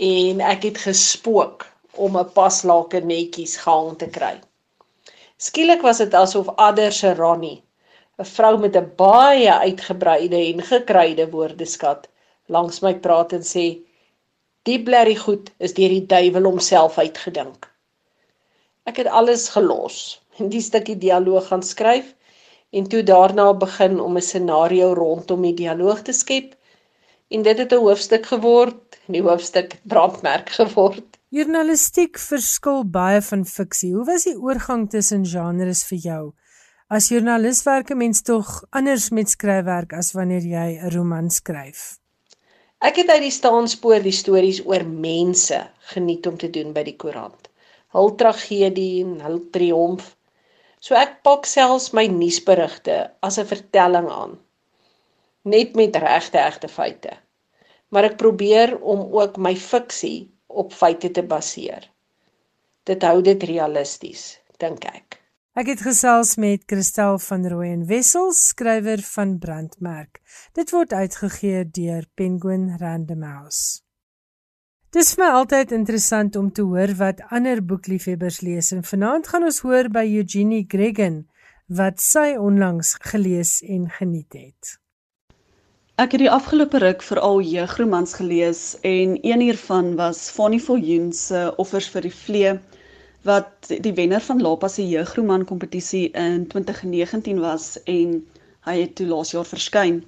[0.09, 4.35] en ek het gespook om 'n paslake netjies gehang te kry.
[5.39, 7.61] Skielik was dit asof Adder se Ronnie,
[8.19, 12.09] 'n vrou met 'n baie uitgebreide en gekruide woordeskat,
[12.55, 13.63] langs my praat en sê:
[14.67, 17.69] "Die blerrie goed is deur die duiwel homself uitgedink."
[18.91, 20.01] Ek het alles gelos
[20.39, 22.11] en die stukkie dialoog gaan skryf
[22.71, 26.55] en toe daarna begin om 'n scenario rondom die dialoog te skep
[27.29, 31.08] en dit het 'n hoofstuk geword, 'n hoofstuk brandmerk geword.
[31.29, 33.91] Journalistiek verskil baie van fiksie.
[33.93, 36.21] Hoe was die oorgang tussen genres vir jou?
[36.89, 38.47] As joernalis werk 'n mens tog
[38.79, 41.99] anders met skryfwerk as wanneer jy 'n roman skryf.
[42.81, 45.59] Ek het uit die staanspoor die stories oor mense
[45.93, 47.49] geniet om te doen by die koerant.
[47.93, 50.17] Hul tragedie en hul triomf.
[50.79, 54.39] So ek pak selfs my nuusberigte as 'n vertelling aan.
[55.43, 57.13] Net met regte egte feite.
[57.89, 61.85] Maar ek probeer om ook my fiksie op feite te baseer.
[62.89, 65.19] Dit hou dit realisties, dink ek.
[65.59, 70.21] Ek het gesels met Christel van Rooyen Wessels, skrywer van Brandmerk.
[70.57, 73.81] Dit word uitgegee deur Penguin Random House.
[74.89, 79.45] Dis vir my altyd interessant om te hoor wat ander boekliefhebbers lees en vanaand gaan
[79.45, 81.27] ons hoor by Eugenie Gregan
[81.69, 84.79] wat sy onlangs gelees en geniet het.
[85.99, 91.41] Ek het die afgelope ruk veral jeugromans gelees en een hiervan was Fanny Viljoen se
[91.59, 92.53] Offers vir die Vlee
[93.27, 98.13] wat die wenner van Lapa se jeugroman kompetisie in 2019 was en
[98.69, 99.99] hy het toe laas jaar verskyn.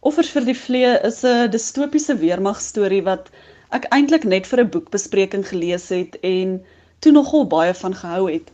[0.00, 3.30] Offers vir die Vlee is 'n distopiese weermagstorie wat
[3.70, 6.58] ek eintlik net vir 'n boekbespreking gelees het en
[6.98, 8.50] toe nogal baie van gehou het.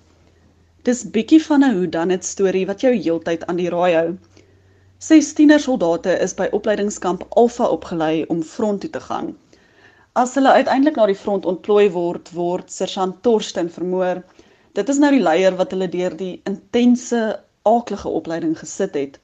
[0.85, 4.11] Dis bietjie van 'n hoe dan dit storie wat jou heeltyd aan die raai hou.
[5.01, 9.31] Ses tienersoldate is by opleidingskamp Alpha opgelei om front toe te gaan.
[10.23, 14.21] As hulle uiteindelik na die front ontplooi word, word Sergeant Torsten vermoor.
[14.77, 17.23] Dit is nou die leier wat hulle deur die intense,
[17.65, 19.17] aaklige opleiding gesit het.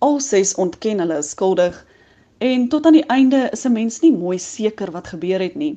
[0.00, 1.76] Al ses ontken hulle skuldig
[2.48, 5.74] en tot aan die einde is 'n mens nie mooi seker wat gebeur het nie.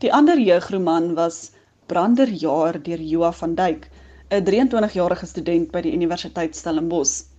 [0.00, 1.50] Die ander jeugroman was
[1.86, 3.90] Branderjaar deur Joa van Duyk,
[4.32, 7.35] 'n 23-jarige student by die Universiteit Stellenbosch.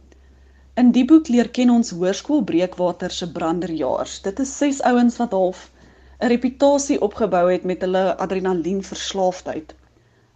[0.77, 4.19] In die boek leer ken ons Hoërskool Breekwater se branderjaars.
[4.27, 5.63] Dit is ses ouens wat half
[6.21, 9.73] 'n reputasie opgebou het met hulle adrenalienverslaafdheid.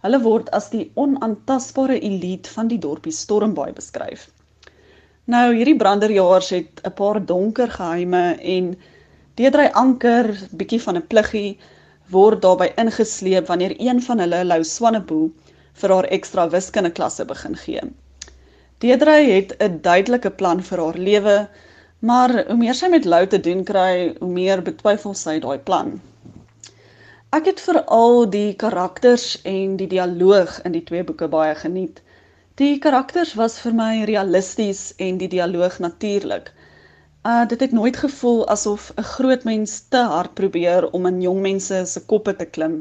[0.06, 4.26] Hulle word as die onaantastbare elite van die dorpie Stormbaai beskryf.
[5.36, 8.26] Nou hierdie branderjaars het 'n paar donker geheime
[8.56, 8.74] en
[9.34, 11.58] deedry anker bietjie van 'n pluggie
[12.10, 15.30] word daarbey ingesleep wanneer een van hulle Lou Swanepoel
[15.72, 17.92] vir haar ekstra wiskunde klasse begin gee.
[18.82, 21.36] Deidre het 'n duidelike plan vir haar lewe,
[21.98, 26.00] maar hoe meer sy met Lou te doen kry, hoe meer betwyfel sy daai plan.
[27.38, 32.00] Ek het veral die karakters en die dialoog in die twee boeke baie geniet.
[32.60, 36.50] Die karakters was vir my realisties en die dialoog natuurlik.
[37.24, 41.40] Uh dit het nooit gevoel asof 'n groot mens te hard probeer om in jong
[41.40, 42.76] mense se koppe te klim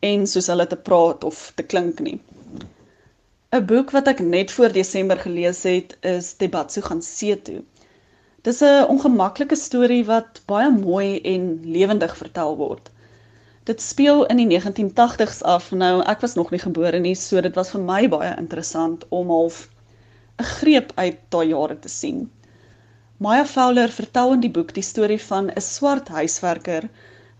[0.00, 2.20] en soos hulle te praat of te klink nie.
[3.56, 7.58] 'n Boek wat ek net voor Desember gelees het, is Debatsu gaan see toe.
[8.48, 12.88] Dis 'n ongemaklike storie wat baie mooi en lewendig vertel word.
[13.68, 15.70] Dit speel in die 1980s af.
[15.70, 19.28] Nou, ek was nog nie gebore nie, so dit was vir my baie interessant om
[19.36, 19.68] half
[20.38, 22.30] 'n greep uit daai jare te sien.
[23.18, 26.88] Maya Fowler vertel in die boek die storie van 'n swart huiswerker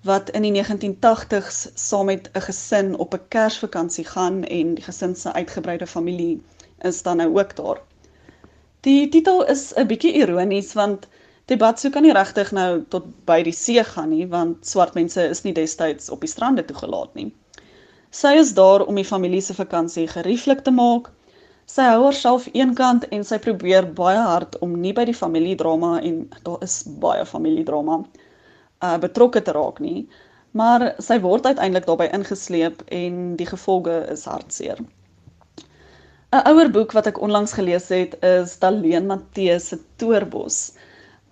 [0.03, 5.17] wat in die 1980s saam met 'n gesin op 'n Kersvakansie gaan en die gesin
[5.17, 6.43] se uitgebreide familie
[6.79, 7.81] is dan nou ook daar.
[8.81, 11.09] Die titel is 'n bietjie ironies want
[11.45, 15.43] Debatsu kan nie regtig nou tot by die see gaan nie want swart mense is
[15.43, 17.33] nie destyds op die strande toegelaat nie.
[18.11, 21.11] Sy is daar om die familie se vakansie gerieflik te maak.
[21.67, 26.31] Sy hou haarself eenkant en sy probeer baie hard om nie by die familiedrama en
[26.43, 28.03] daar is baie familiedrama
[28.83, 30.09] uh, betrokke te raak nie,
[30.53, 34.83] maar sy word uiteindelik daarbey ingesleep en die gevolge is hartseer.
[36.33, 40.73] 'n Ouer boek wat ek onlangs gelees het is Daleen Matthee se Toerbos.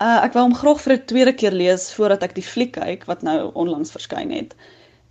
[0.01, 3.07] Uh, ek wou hom graag vir 'n tweede keer lees voordat ek die fliek kyk
[3.09, 4.53] wat nou onlangs verskyn het.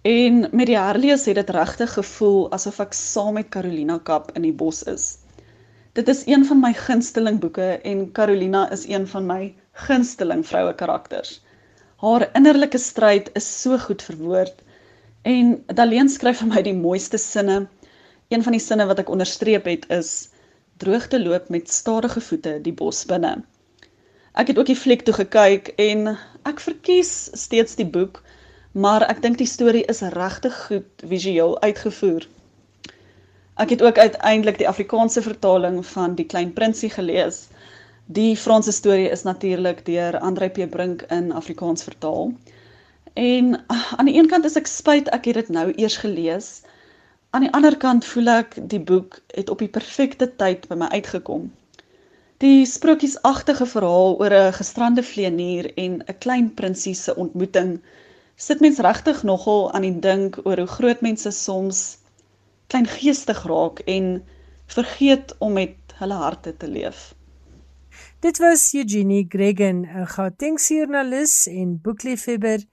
[0.02, 4.46] En met die herlees het dit regtig gevoel asof ek saam met Carolina Kap in
[4.48, 5.18] die bos is.
[5.94, 9.56] Dit is een van my gunsteling boeke en Carolina is een van my
[9.88, 11.42] gunsteling vroue karakters.
[12.00, 14.62] Haar innerlike stryd is so goed verwoord
[15.28, 17.66] en Daleen skryf vir my die mooiste sinne.
[18.32, 20.12] Een van die sinne wat ek onderstreep het is
[20.80, 23.34] droogte loop met stadige voete die bos binne.
[24.32, 26.14] Ek het ook die fliek toe gekyk en
[26.48, 28.22] ek verkies steeds die boek,
[28.72, 32.30] maar ek dink die storie is regtig goed visueel uitgevoer.
[33.60, 37.50] Ek het ook uiteindelik die Afrikaanse vertaling van Die Klein Prinsie gelees.
[38.12, 42.32] Die Franse storie is natuurlik deur Andre P Brink in Afrikaans vertaal.
[43.14, 46.48] En ah, aan die een kant is ek spyt ek het dit nou eers gelees.
[47.30, 50.88] Aan die ander kant voel ek die boek het op die perfekte tyd by my
[50.96, 51.52] uitgekom.
[52.42, 57.78] Die sprokiesagtige verhaal oor 'n gestrande vleenier en 'n klein prinses se ontmoeting
[58.36, 62.00] sit mens regtig nogal aan die dink oor hoe groot mense soms
[62.74, 64.12] kleingeestig raak en
[64.66, 67.14] vergeet om met hulle harte te leef.
[68.20, 72.66] Dit was Eugenie Gregan, 'n Gautengse joernalis en boekliefhebber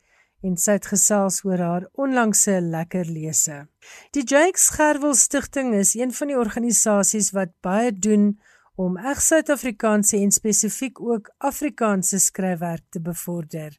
[0.42, 3.68] en sy het gesels oor haar onlangse lekker lese.
[4.10, 8.40] Die Jakes Gerwel Stichting is een van die organisasies wat baie doen
[8.74, 13.78] om reg Suid-Afrikaanse en spesifiek ook Afrikaanse skryfwerk te bevorder.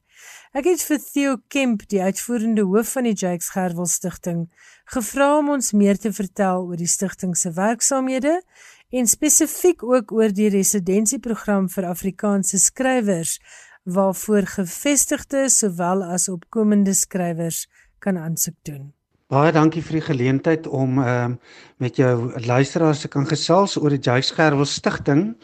[0.58, 4.48] Ek het vir Theo Kemp, die uitvoerende hoof van die Jakes Gerwel Stichting,
[4.86, 8.40] gevra om ons meer te vertel oor die stigting se werksaamhede
[8.90, 13.38] en spesifiek ook oor die residensieprogram vir Afrikaanse skrywers
[13.84, 17.66] waarvoor gevestigde sowel as opkomende skrywers
[18.00, 18.94] kan aansoek doen.
[19.28, 21.38] Baie dankie vir die geleentheid om ehm uh,
[21.84, 25.36] met jou luisteraars te kan gesels oor die Joyce Gerwel Stichting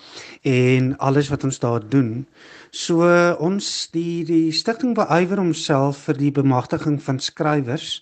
[0.48, 2.24] en alles wat ons daar doen.
[2.72, 3.04] So
[3.44, 8.00] ons die die stigting beywer homself vir die bemagtiging van skrywers.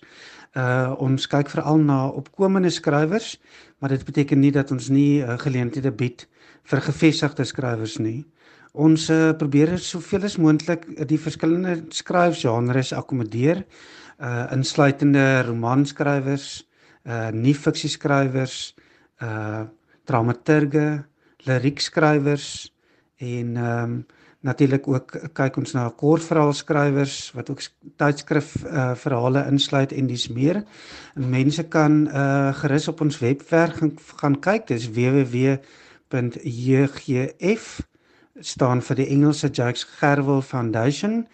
[0.54, 3.40] Uh ons kyk veral na opkomende skrywers,
[3.82, 6.28] maar dit beteken nie dat ons nie uh, geleenthede bied
[6.70, 8.20] vir gevestigde skrywers nie.
[8.72, 13.66] Ons uh, probeer soveel as moontlik die verskillende skryfgenres akkommodeer
[14.22, 16.62] uh insluitende romanskrywers,
[17.10, 18.74] uh nie fiksieskrywers,
[19.18, 19.64] uh
[20.06, 21.02] dramaturge,
[21.48, 22.48] liriekskrywers
[23.18, 24.02] en ehm um,
[24.42, 27.60] natuurlik ook kyk ons na kortverhaalskrywers wat ook
[27.96, 30.64] tydskrif uh verhale insluit en dis meer.
[31.14, 34.66] En mense kan uh gerus op ons webwerf gaan, gaan kyk.
[34.66, 35.60] Dis www.jgf
[38.40, 41.26] staan vir die Engelse Jacques Gerwel Foundation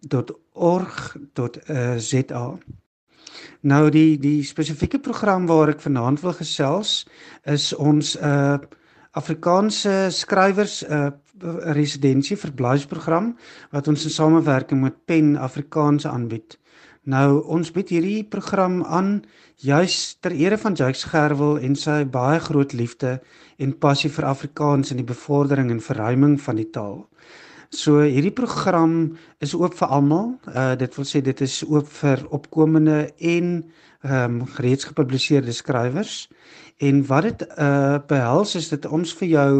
[0.00, 1.66] www.org.za.
[1.66, 2.52] Eh,
[3.60, 7.06] nou die die spesifieke program waar ek vanaand wil gesels
[7.44, 8.58] is ons uh
[9.18, 11.08] Afrikaanse skrywers uh,
[11.76, 13.32] residensie verblyfsprogram
[13.70, 16.58] wat ons in samewerking met Pen Afrikaans aanbied.
[17.08, 19.22] Nou ons bied hierdie program aan
[19.64, 23.18] juis ter ere van Jacques Gerwel en sy baie groot liefde
[23.58, 27.06] en passie vir Afrikaans en die bevordering en verruiming van die taal.
[27.70, 30.30] So hierdie program is oop vir almal.
[30.48, 33.50] Uh dit wil sê dit is oop vir opkomende en
[34.04, 36.28] ehm um, reeds gepubliseerde skrywers.
[36.78, 39.52] En wat dit uh behels is dit ons vir jou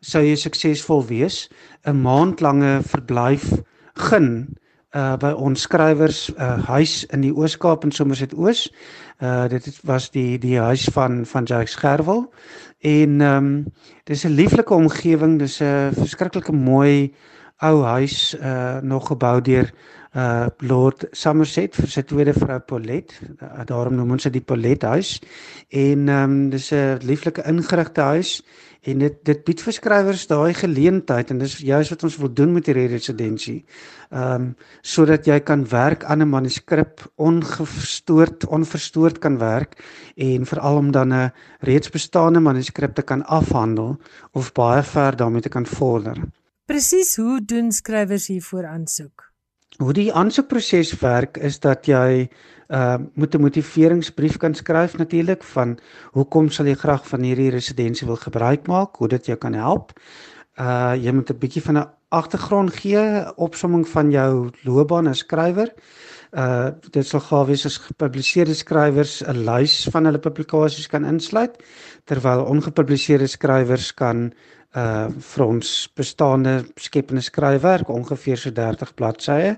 [0.00, 1.48] sou jy suksesvol wees
[1.84, 3.44] 'n maandlange verblyf
[4.08, 4.56] gun
[4.96, 8.72] uh by ons skrywers uh huis in die Oos-Kaap en Somerset Oos.
[9.20, 12.32] Uh dit was die die huis van van Jacques Gerwel
[12.80, 13.66] en ehm um,
[14.04, 17.14] dis 'n lieflike omgewing, dis 'n verskriklike mooi
[17.60, 19.72] ou huis uh nog gebou deur
[20.12, 23.14] uh Lord Somerset vir sy tweede vrou Paulet.
[23.40, 25.16] Uh, daarom noem ons dit die Paulet huis.
[25.70, 28.42] En ehm um, dis 'n lieflike ingerigte huis
[28.82, 32.52] en dit dit bied vir skrywers daai geleentheid en dis juist wat ons wil doen
[32.52, 33.64] met hierdie residensie.
[34.10, 39.80] Ehm um, sodat jy kan werk aan 'n manuskrip ongestoord onverstoord kan werk
[40.16, 43.96] en veral om dan 'n reeds bestaande manuskrip te kan afhandel
[44.32, 46.16] of baie ver daarmee te kan vorder.
[46.66, 49.31] Presies hoe doen skrywers hiervoor aansoek?
[49.80, 52.28] Hoe die aansoekproses werk is dat jy
[52.72, 55.78] uh moet 'n motiveringsbrief kan skryf natuurlik van
[56.12, 59.92] hoekom sal jy graag van hierdie residensie wil gebruik maak, hoe dit jou kan help.
[60.58, 65.72] Uh jy moet 'n bietjie van 'n agtergrond gee, opsomming van jou loopbaan as skrywer.
[66.32, 71.62] Uh dit sal gawe wees as gepubliseerde skrywers 'n lys van hulle publikasies kan insluit
[72.04, 74.32] terwyl ongepubliseerde skrywers kan
[74.76, 79.56] uh vir ons bestaande skepende skryfwerk ongeveer so 30 bladsye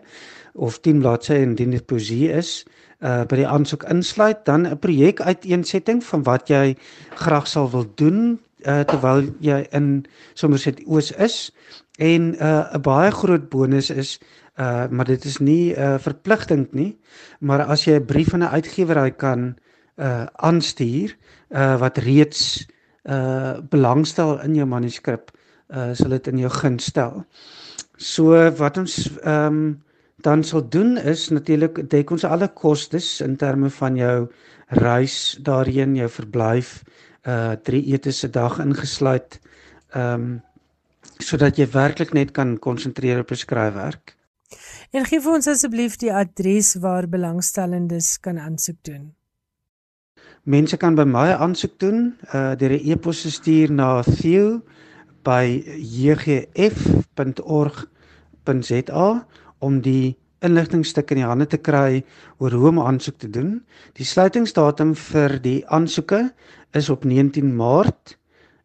[0.54, 2.64] of 10 bladsye indien dit poesie is
[3.00, 6.76] uh by die aansoek insluit dan 'n projek uiteensetting van wat jy
[7.14, 11.52] graag sal wil doen uh terwyl jy in Somerset Oos is.
[11.98, 14.18] En uh 'n baie groot bonus is
[14.58, 16.96] uh maar dit is nie 'n uh, verpligting nie
[17.40, 19.56] maar as jy 'n brief aan 'n uitgewery kan
[19.98, 21.16] uh aanstuur
[21.50, 22.66] uh wat reeds
[23.04, 25.30] uh belangstel in jou manuskrip
[25.68, 27.24] uh sal dit in jou guns stel.
[27.96, 29.82] So wat ons ehm um,
[30.24, 34.28] dan sal doen is natuurlik dek ons alle kostes in terme van jou
[34.68, 36.82] reis daarheen, jou verblyf,
[37.26, 39.40] uh drie etes 'n dag ingesluit
[39.92, 40.42] ehm um,
[41.18, 44.16] sodat jy werklik net kan konsentreer op skryfwerk.
[44.90, 49.14] En gee vir ons asseblief die adres waar belangstellendes kan aansoek doen.
[50.44, 54.60] Mense kan by my aansoek doen uh deur 'n e-pos te stuur na theo
[55.24, 56.66] by jgf.org.za
[59.58, 62.04] om die inligtingstuk in die hande te kry
[62.36, 63.64] oor hoe om aansoek te doen.
[63.96, 66.34] Die sluitingsdatum vir die aansoeke
[66.76, 68.18] is op 19 Maart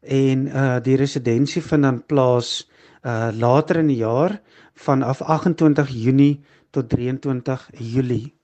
[0.03, 2.67] en uh die residensie vind dan plaas
[3.07, 4.41] uh later in die jaar
[4.75, 8.38] vanaf 28 Junie tot 23 Julie.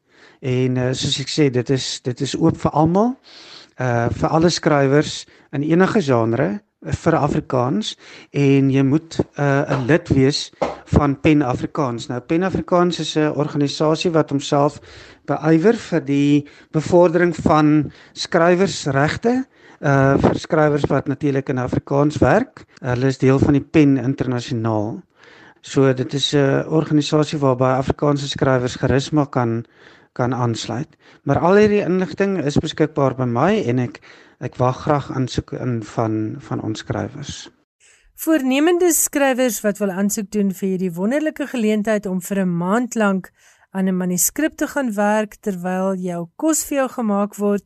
[0.45, 3.15] En uh, soos ek sê, dit is dit is oop vir almal.
[3.81, 6.49] Uh vir alle skrywers in enige genre
[6.85, 7.95] vir Afrikaans
[8.31, 10.51] en jy moet 'n uh, lid wees
[10.93, 12.07] van Pen Afrikaans.
[12.07, 14.79] Nou Pen Afrikaans is 'n organisasie wat homself
[15.25, 19.45] beywer vir die bevordering van skrywersregte
[19.81, 22.65] uh vir skrywers wat natuurlik in Afrikaans werk.
[22.81, 25.01] Hulle is deel van die Pen Internasionaal.
[25.61, 29.65] So dit is 'n organisasie waarby Afrikaanse skrywers gerus maar kan
[30.15, 30.95] kan aansluit.
[31.23, 33.99] Maar al hierdie inligting is beskikbaar by my en ek
[34.43, 37.49] ek wag graag aansoek in van van ons skrywers.
[38.15, 43.31] Voornemende skrywers wat wil aansoek doen vir hierdie wonderlike geleentheid om vir 'n maand lank
[43.71, 47.65] aan 'n manuskrip te gaan werk terwyl jou kos vir jou gemaak word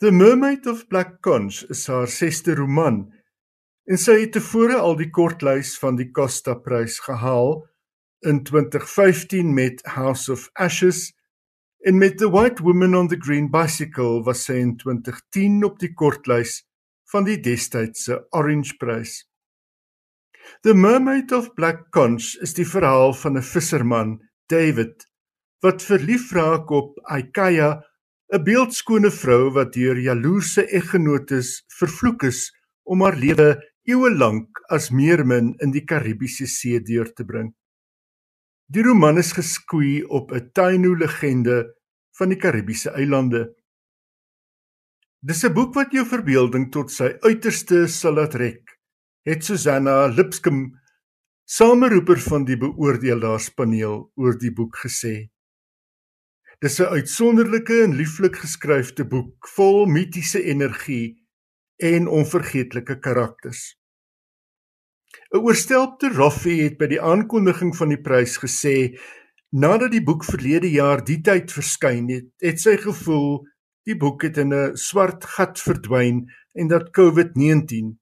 [0.00, 3.02] The Mermaid of Black Conch is haar sesde roman
[3.90, 7.58] en sy het tevore al die kortlys van die Costa Prys gehaal
[8.24, 11.10] in 2015 met House of Ashes
[11.84, 15.92] en met The White Woman on the Green Bicycle was sy in 2010 op die
[15.92, 16.62] kortlys
[17.12, 19.24] van die destydse Orange Prys.
[20.62, 25.06] The Mermaid of Black Conch is die verhaal van 'n visserman, David,
[25.62, 27.82] wat verlief raak op Aikaya
[28.32, 32.50] 'n beeldskone vrou wat deur jaloerse eggenotes vervloek is
[32.84, 33.56] om haar lewe
[33.88, 37.54] eeue lank as meermin in die Karibiese See deur te bring.
[38.70, 41.74] Die roman is geskoei op 'n Taino legende
[42.18, 43.54] van die Karibiese eilande.
[45.20, 48.69] Dis 'n boek wat jou verbeelding tot sy uiterste sal laat rek,
[49.28, 50.76] het Susanna Lipscomb,
[51.44, 55.28] sameroeper van die beoordelaarspaneel, oor die boek gesê.
[56.60, 61.26] Dis 'n uitsonderlike en lieflik geskryfde boek vol mitiese energie
[61.76, 63.76] en onvergeetlike karakters.
[65.34, 68.98] 'n Oorstelpte Roffie het by die aankondiging van die prys gesê
[69.50, 73.46] nadat die boek verlede jaar die tyd verskyn het, het sy gevoel
[73.84, 78.00] die boek het in 'n swart gat verdwyn en dat COVID-19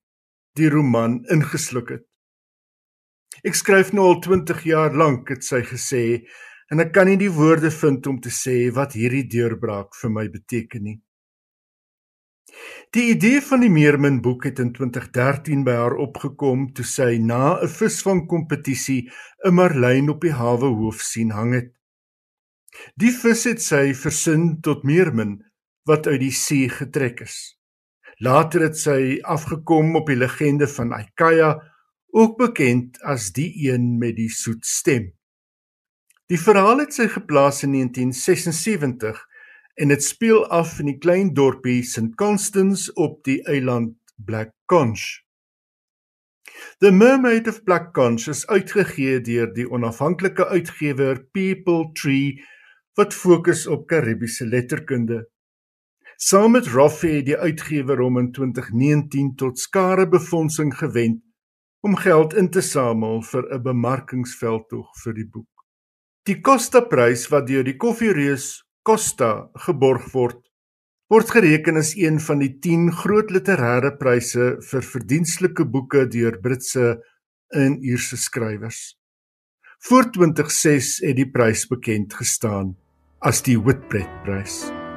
[0.58, 2.04] die roman ingesluk het.
[3.46, 6.04] Ek skryf nou al 20 jaar lank, het sy gesê,
[6.70, 10.26] en ek kan nie die woorde vind om te sê wat hierdie deurbraak vir my
[10.32, 10.98] beteken nie.
[12.96, 17.58] Die idee van die Meermin boek het in 2013 by haar opgekom toe sy na
[17.60, 19.02] 'n visvang kompetisie
[19.44, 21.70] 'n marlyn op die hawe hoof sien hang het.
[22.96, 25.44] Die vis het sy versin tot Meermin
[25.86, 27.57] wat uit die see getrek is.
[28.18, 31.52] Later het sy afgekom op die legende van Aikaya,
[32.10, 35.12] ook bekend as die een met die soet stem.
[36.28, 39.22] Die verhaal het sy geplaas in 1976
[39.78, 45.22] en dit speel af in die klein dorpie St Constance op die eiland Black Conch.
[46.82, 52.40] The Mermaid of Black Conch is uitgegee deur die onafhanklike uitgewer People Tree
[52.98, 55.28] wat fokus op Karibiese letterkunde.
[56.20, 61.20] Saam met Roffey het die uitgewer hom in 2019 tot skare befondsing gewend
[61.86, 65.64] om geld in te samel vir 'n bemarkingsveldtog vir die boek.
[66.26, 70.42] Die Costa-prys wat deur die koffiereus Costa geborg word,
[71.08, 76.98] word gereken as een van die 10 groot literêre pryse vir verdienstelike boeke deur Britse
[77.54, 78.98] en Ierse skrywers.
[79.78, 82.76] Voor 2006 het die prys bekend gestaan
[83.20, 84.87] as die Whitbread-prys.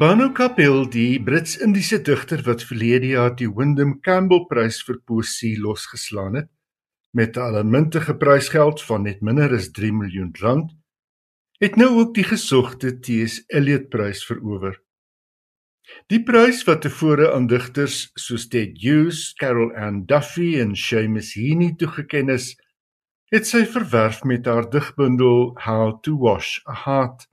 [0.00, 6.38] Banu Kapil, die Brits-Indiese digter wat verlede jaar die Wyndham Campbell Prys vir poesie losgeslaan
[6.38, 6.48] het
[7.12, 10.72] met 'n allemintige prysgeld van net minder as 3 miljoen rand,
[11.60, 13.44] het nou ook die gesogte T.S.
[13.48, 14.80] Eliot Prys verower.
[16.06, 21.74] Die prys wat tevore aan digters soos Ted Hughes, Carol Ann Duffy en Seamus Heaney
[21.76, 22.56] toegeken is,
[23.28, 27.29] het sy verwerf met haar digbundel How to Wash a Heart.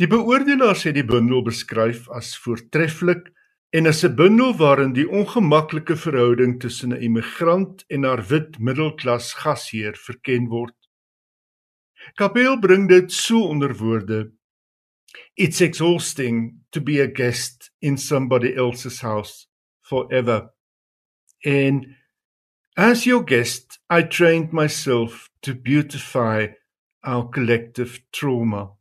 [0.00, 3.26] Die beoordelaars het die bundel beskryf as voortreffelik
[3.76, 9.34] en as 'n bundel waarin die ongemaklike verhouding tussen 'n immigrant en haar wit middelklas
[9.42, 10.76] gasheer verken word.
[12.14, 14.32] Kapel bring dit so onder woorde:
[15.34, 19.48] It's exhausting to be a guest in somebody else's house
[19.80, 20.48] forever.
[21.44, 21.86] And
[22.74, 26.46] as your guest, I trained myself to beautify
[27.02, 28.79] our collective trauma.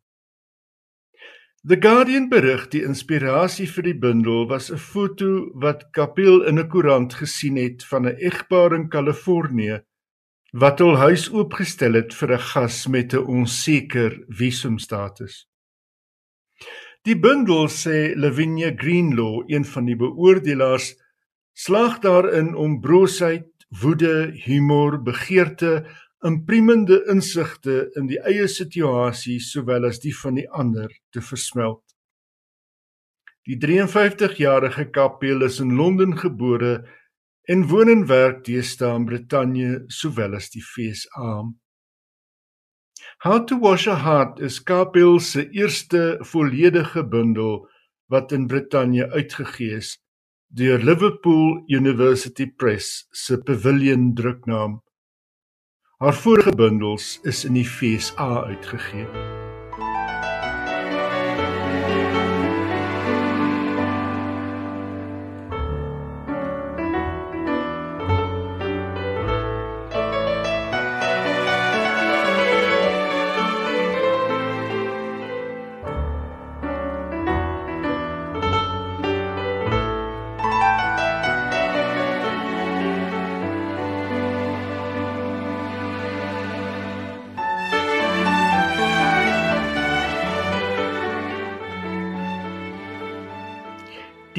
[1.67, 6.69] The Guardian berig die inspirasie vir die bundel was 'n foto wat Kapil in 'n
[6.71, 9.83] koerant gesien het van 'n egpaar in Kalifornië
[10.53, 15.47] wat hul huis oopgestel het vir 'n gas met 'n onseker visumstatus.
[17.03, 20.95] Die bundel sê Lavinia Greenlaw, een van die beoordelaars,
[21.53, 23.51] slaag daarin om broosheid,
[23.81, 25.85] woede, humor, begeerte
[26.25, 31.83] impriemende insigte in die eie situasie sowel as die van die ander te versmelt.
[33.47, 36.83] Die 53-jarige Kapel is in Londen gebore
[37.49, 41.31] en woon en werk deesdae in Brittanje sowel as die FSA.
[43.23, 47.65] How to Wash a Heart is Kapel se eerste volledige bundel
[48.11, 49.95] wat in Brittanje uitgegee is
[50.49, 54.79] deur Liverpool University Press se Pavilion druknaam.
[55.99, 59.07] Haar vorige bundels is in die FSA uitgegee.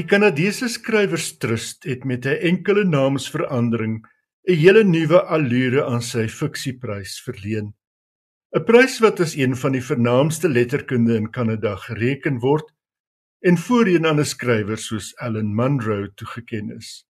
[0.01, 4.07] Die Kanadese Skrywers Trust het met 'n enkele naamsverandering
[4.48, 7.74] 'n hele nuwe allure aan sy fiksieprys verleen.
[8.57, 12.72] 'n Prys wat as een van die vernaamste letterkunde in Kanada gereken word
[13.40, 17.05] en voorheen aan 'n skrywer soos Alan Munro toegeken is.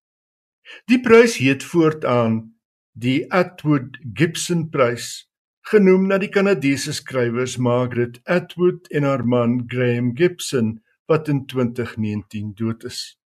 [0.85, 2.59] Die prys heet voortaan
[2.91, 5.31] die Atwood Gibson Prys,
[5.61, 10.81] genoem na die Kanadese skrywers Margaret Atwood en haar man Graham Gibson
[11.11, 13.19] wat in 2019 dood is.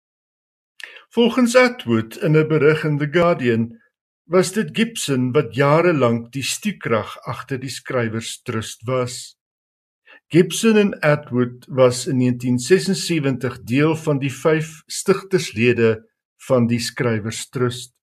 [1.14, 3.82] Volgens Atwood in 'n berig in The Guardian
[4.26, 9.38] was dit Gibson wat jare lank die stuurkrag agter die skrywers trust was.
[10.34, 16.02] Gibson en Atwood was in 1976 deel van die 5 stigterslede
[16.48, 17.94] van die skrywers trust.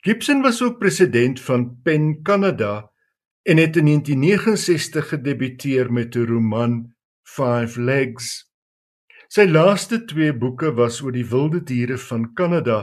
[0.00, 2.90] Gibson was ook president van Pen Canada
[3.42, 6.95] en het in 1969 gedebuteer met 'n roman
[7.26, 8.46] Five Legs.
[9.28, 12.78] Sy laaste twee boeke was oor die wilde diere van Kanada,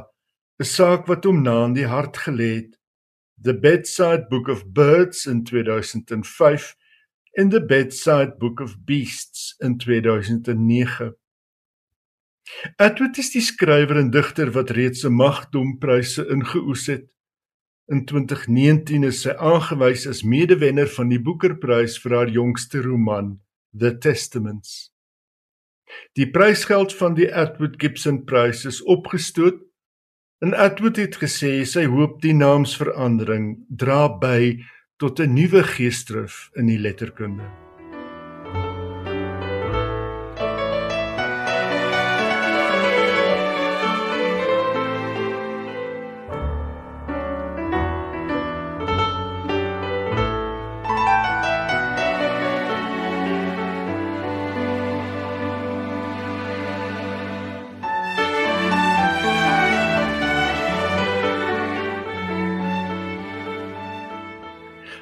[0.60, 2.76] 'n saak wat hom na in die hart gelê het.
[3.42, 6.76] The Bedside Book of Birds in 2005
[7.40, 11.16] en The Bedside Book of Beasts in 2009.
[12.78, 17.08] Atwood is die skrywer en digter wat reeds 'n magdompryse ingeoes het.
[17.88, 23.40] In 2019 is sy aangewys as medewenner van die Booker-prys vir haar jongste roman,
[23.78, 24.94] The Testaments.
[26.18, 29.62] Die prysgeld van die Atwood Gibson Prys is opgestoot.
[30.46, 34.64] En Atwood het gesê sy hoop die naamsverandering dra by
[34.98, 37.50] tot 'n nuwe geesdrif in die letterkunde.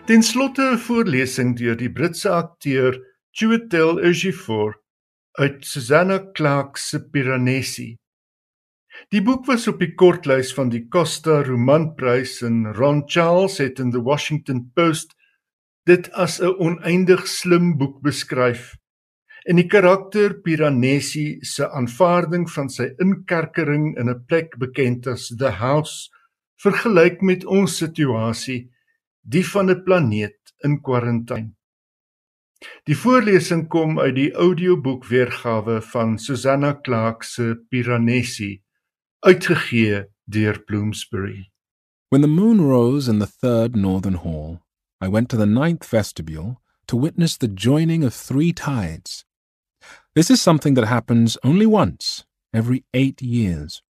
[0.08, 2.97] Ten slotte 'n voorlesing deur die Britse akteur
[3.32, 4.74] Chiwetel Ejiofor
[5.38, 7.97] uit Susanna Clarke se Piranesi.
[9.14, 13.91] Die boek was op die kortlys van die Costa Romanprys en Ron Charles het in
[13.91, 15.14] the Washington Post
[15.86, 18.76] dit as 'n oneindig slim boek beskryf.
[19.45, 25.52] En die karakter Piranesi se aanvaarding van sy inkerkering in 'n plek bekend as The
[25.62, 26.10] House
[26.58, 28.71] vergelyk met ons situasie
[29.22, 31.54] die van 'n planeet in kwarantyne.
[32.86, 38.62] Die voorlesing kom uit die audioboek weergawe van Susanna Clarke se Piranesi,
[39.20, 41.52] uitgegee deur Bloomsbury.
[42.10, 44.60] When the moon rose in the third northern hall,
[45.02, 49.26] I went to the ninth vestibule to witness the joining of three tides.
[50.14, 53.82] This is something that happens only once every eight years.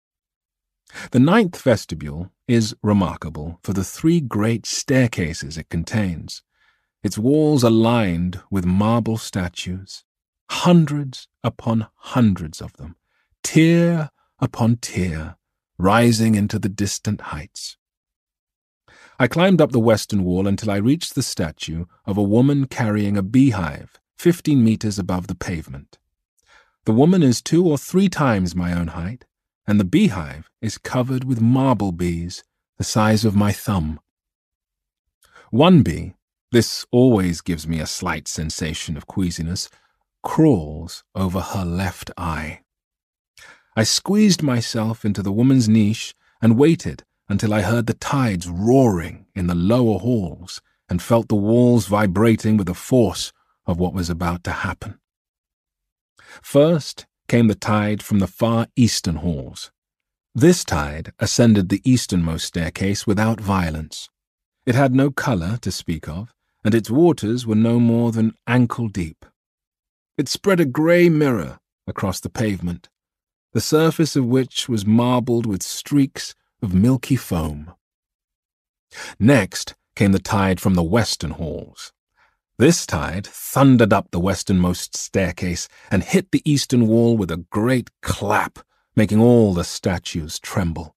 [1.12, 6.44] The ninth vestibule is remarkable for the three great staircases it contains.
[7.02, 10.04] Its walls are lined with marble statues,
[10.50, 12.98] hundreds upon hundreds of them,
[13.42, 15.38] tier upon tier,
[15.78, 17.78] rising into the distant heights.
[19.18, 23.16] I climbed up the western wall until I reached the statue of a woman carrying
[23.16, 26.00] a beehive, fifteen meters above the pavement.
[26.86, 29.24] The woman is two or three times my own height,
[29.68, 32.44] and the beehive is covered with marble bees
[32.78, 34.00] the size of my thumb.
[35.52, 36.16] One bee,
[36.52, 39.70] this always gives me a slight sensation of queasiness,
[40.24, 42.62] crawls over her left eye.
[43.76, 49.28] I squeezed myself into the woman's niche and waited until I heard the tides roaring
[49.34, 53.32] in the lower halls and felt the walls vibrating with the force
[53.66, 55.00] of what was about to happen.
[56.42, 59.72] First came the tide from the far eastern halls.
[60.36, 64.10] This tide ascended the easternmost staircase without violence.
[64.66, 66.34] It had no colour to speak of,
[66.66, 69.26] and its waters were no more than ankle deep.
[70.18, 72.90] It spread a grey mirror across the pavement,
[73.54, 77.72] the surface of which was marbled with streaks of milky foam.
[79.22, 81.94] Next came the tide from the western halls.
[82.62, 87.90] This tide thundered up the westernmost staircase and hit the eastern wall with a great
[88.04, 88.60] clap,
[88.96, 90.96] making all the statues tremble.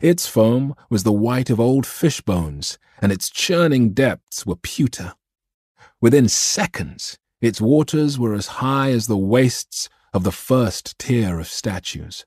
[0.00, 5.12] Its foam was the white of old fish bones, and its churning depths were pewter.
[6.00, 11.48] Within seconds, its waters were as high as the waists of the first tier of
[11.48, 12.24] statues.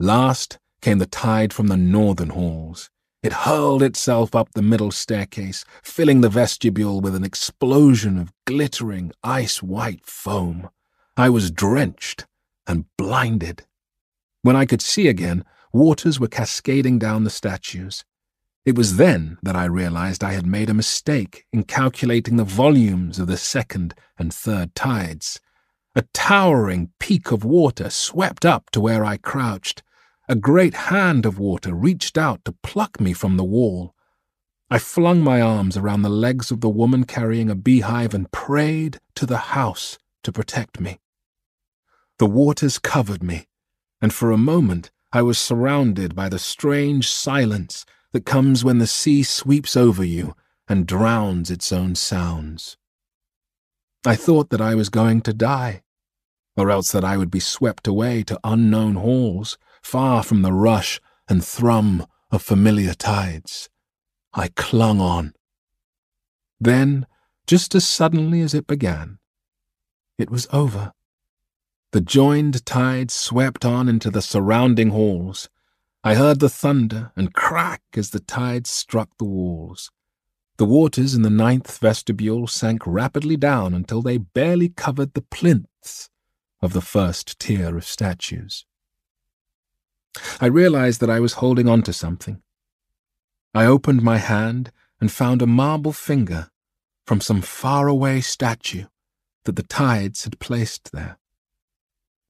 [0.00, 2.90] Last came the tide from the northern halls.
[3.24, 9.12] It hurled itself up the middle staircase, filling the vestibule with an explosion of glittering
[9.22, 10.68] ice white foam.
[11.16, 12.26] I was drenched
[12.66, 13.64] and blinded.
[14.42, 18.04] When I could see again, waters were cascading down the statues.
[18.66, 23.18] It was then that I realized I had made a mistake in calculating the volumes
[23.18, 25.40] of the second and third tides.
[25.94, 29.82] A towering peak of water swept up to where I crouched.
[30.26, 33.94] A great hand of water reached out to pluck me from the wall.
[34.70, 39.00] I flung my arms around the legs of the woman carrying a beehive and prayed
[39.16, 40.98] to the house to protect me.
[42.18, 43.48] The waters covered me,
[44.00, 48.86] and for a moment I was surrounded by the strange silence that comes when the
[48.86, 50.34] sea sweeps over you
[50.66, 52.78] and drowns its own sounds.
[54.06, 55.82] I thought that I was going to die,
[56.56, 61.00] or else that I would be swept away to unknown halls far from the rush
[61.28, 63.68] and thrum of familiar tides.
[64.32, 65.34] I clung on.
[66.58, 67.06] Then,
[67.46, 69.18] just as suddenly as it began,
[70.18, 70.92] it was over.
[71.92, 75.48] The joined tide swept on into the surrounding halls.
[76.02, 79.90] I heard the thunder and crack as the tide struck the walls.
[80.56, 86.08] The waters in the ninth vestibule sank rapidly down until they barely covered the plinths
[86.62, 88.64] of the first tier of statues.
[90.40, 92.42] I realized that I was holding on to something.
[93.54, 96.50] I opened my hand and found a marble finger
[97.06, 98.86] from some faraway statue
[99.44, 101.18] that the tides had placed there.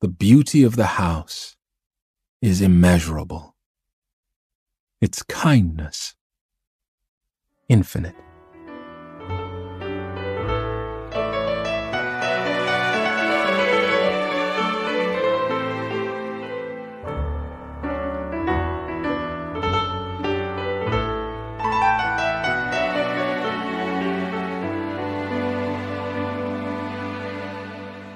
[0.01, 1.57] The beauty of the house
[2.43, 3.55] is immeasurable.
[5.01, 6.15] Its kindness,
[7.69, 8.17] infinite.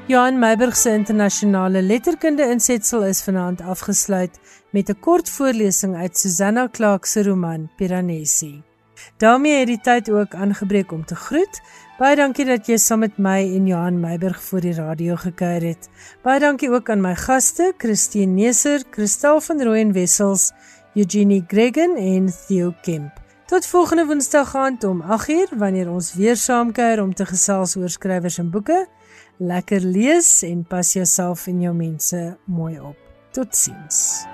[0.08, 4.38] Johan Meiburg se internasionale letterkunde insetsel is vanaand afgesluit
[4.72, 8.62] met 'n kort voorlesing uit Susanna Clark se roman Piranesi.
[9.16, 11.60] daarmee het die tyd ook aangebreek om te groet.
[11.98, 15.88] Baie dankie dat jy saam met my en Johan Meiburg voor die radio gekuier het.
[16.22, 20.52] Baie dankie ook aan my gaste, Christine Neser, Kristal van Rooyen Wessels,
[20.94, 23.12] Eugenie Gregan en Theo Kemp.
[23.46, 28.38] Tot volgende Woensdag aand om 8uur wanneer ons weer saamkuier om te gesels oor skrywers
[28.38, 28.86] en boeke.
[29.38, 32.96] Lekker lees en pas jouself en jou mense mooi op.
[33.30, 34.26] Totsiens.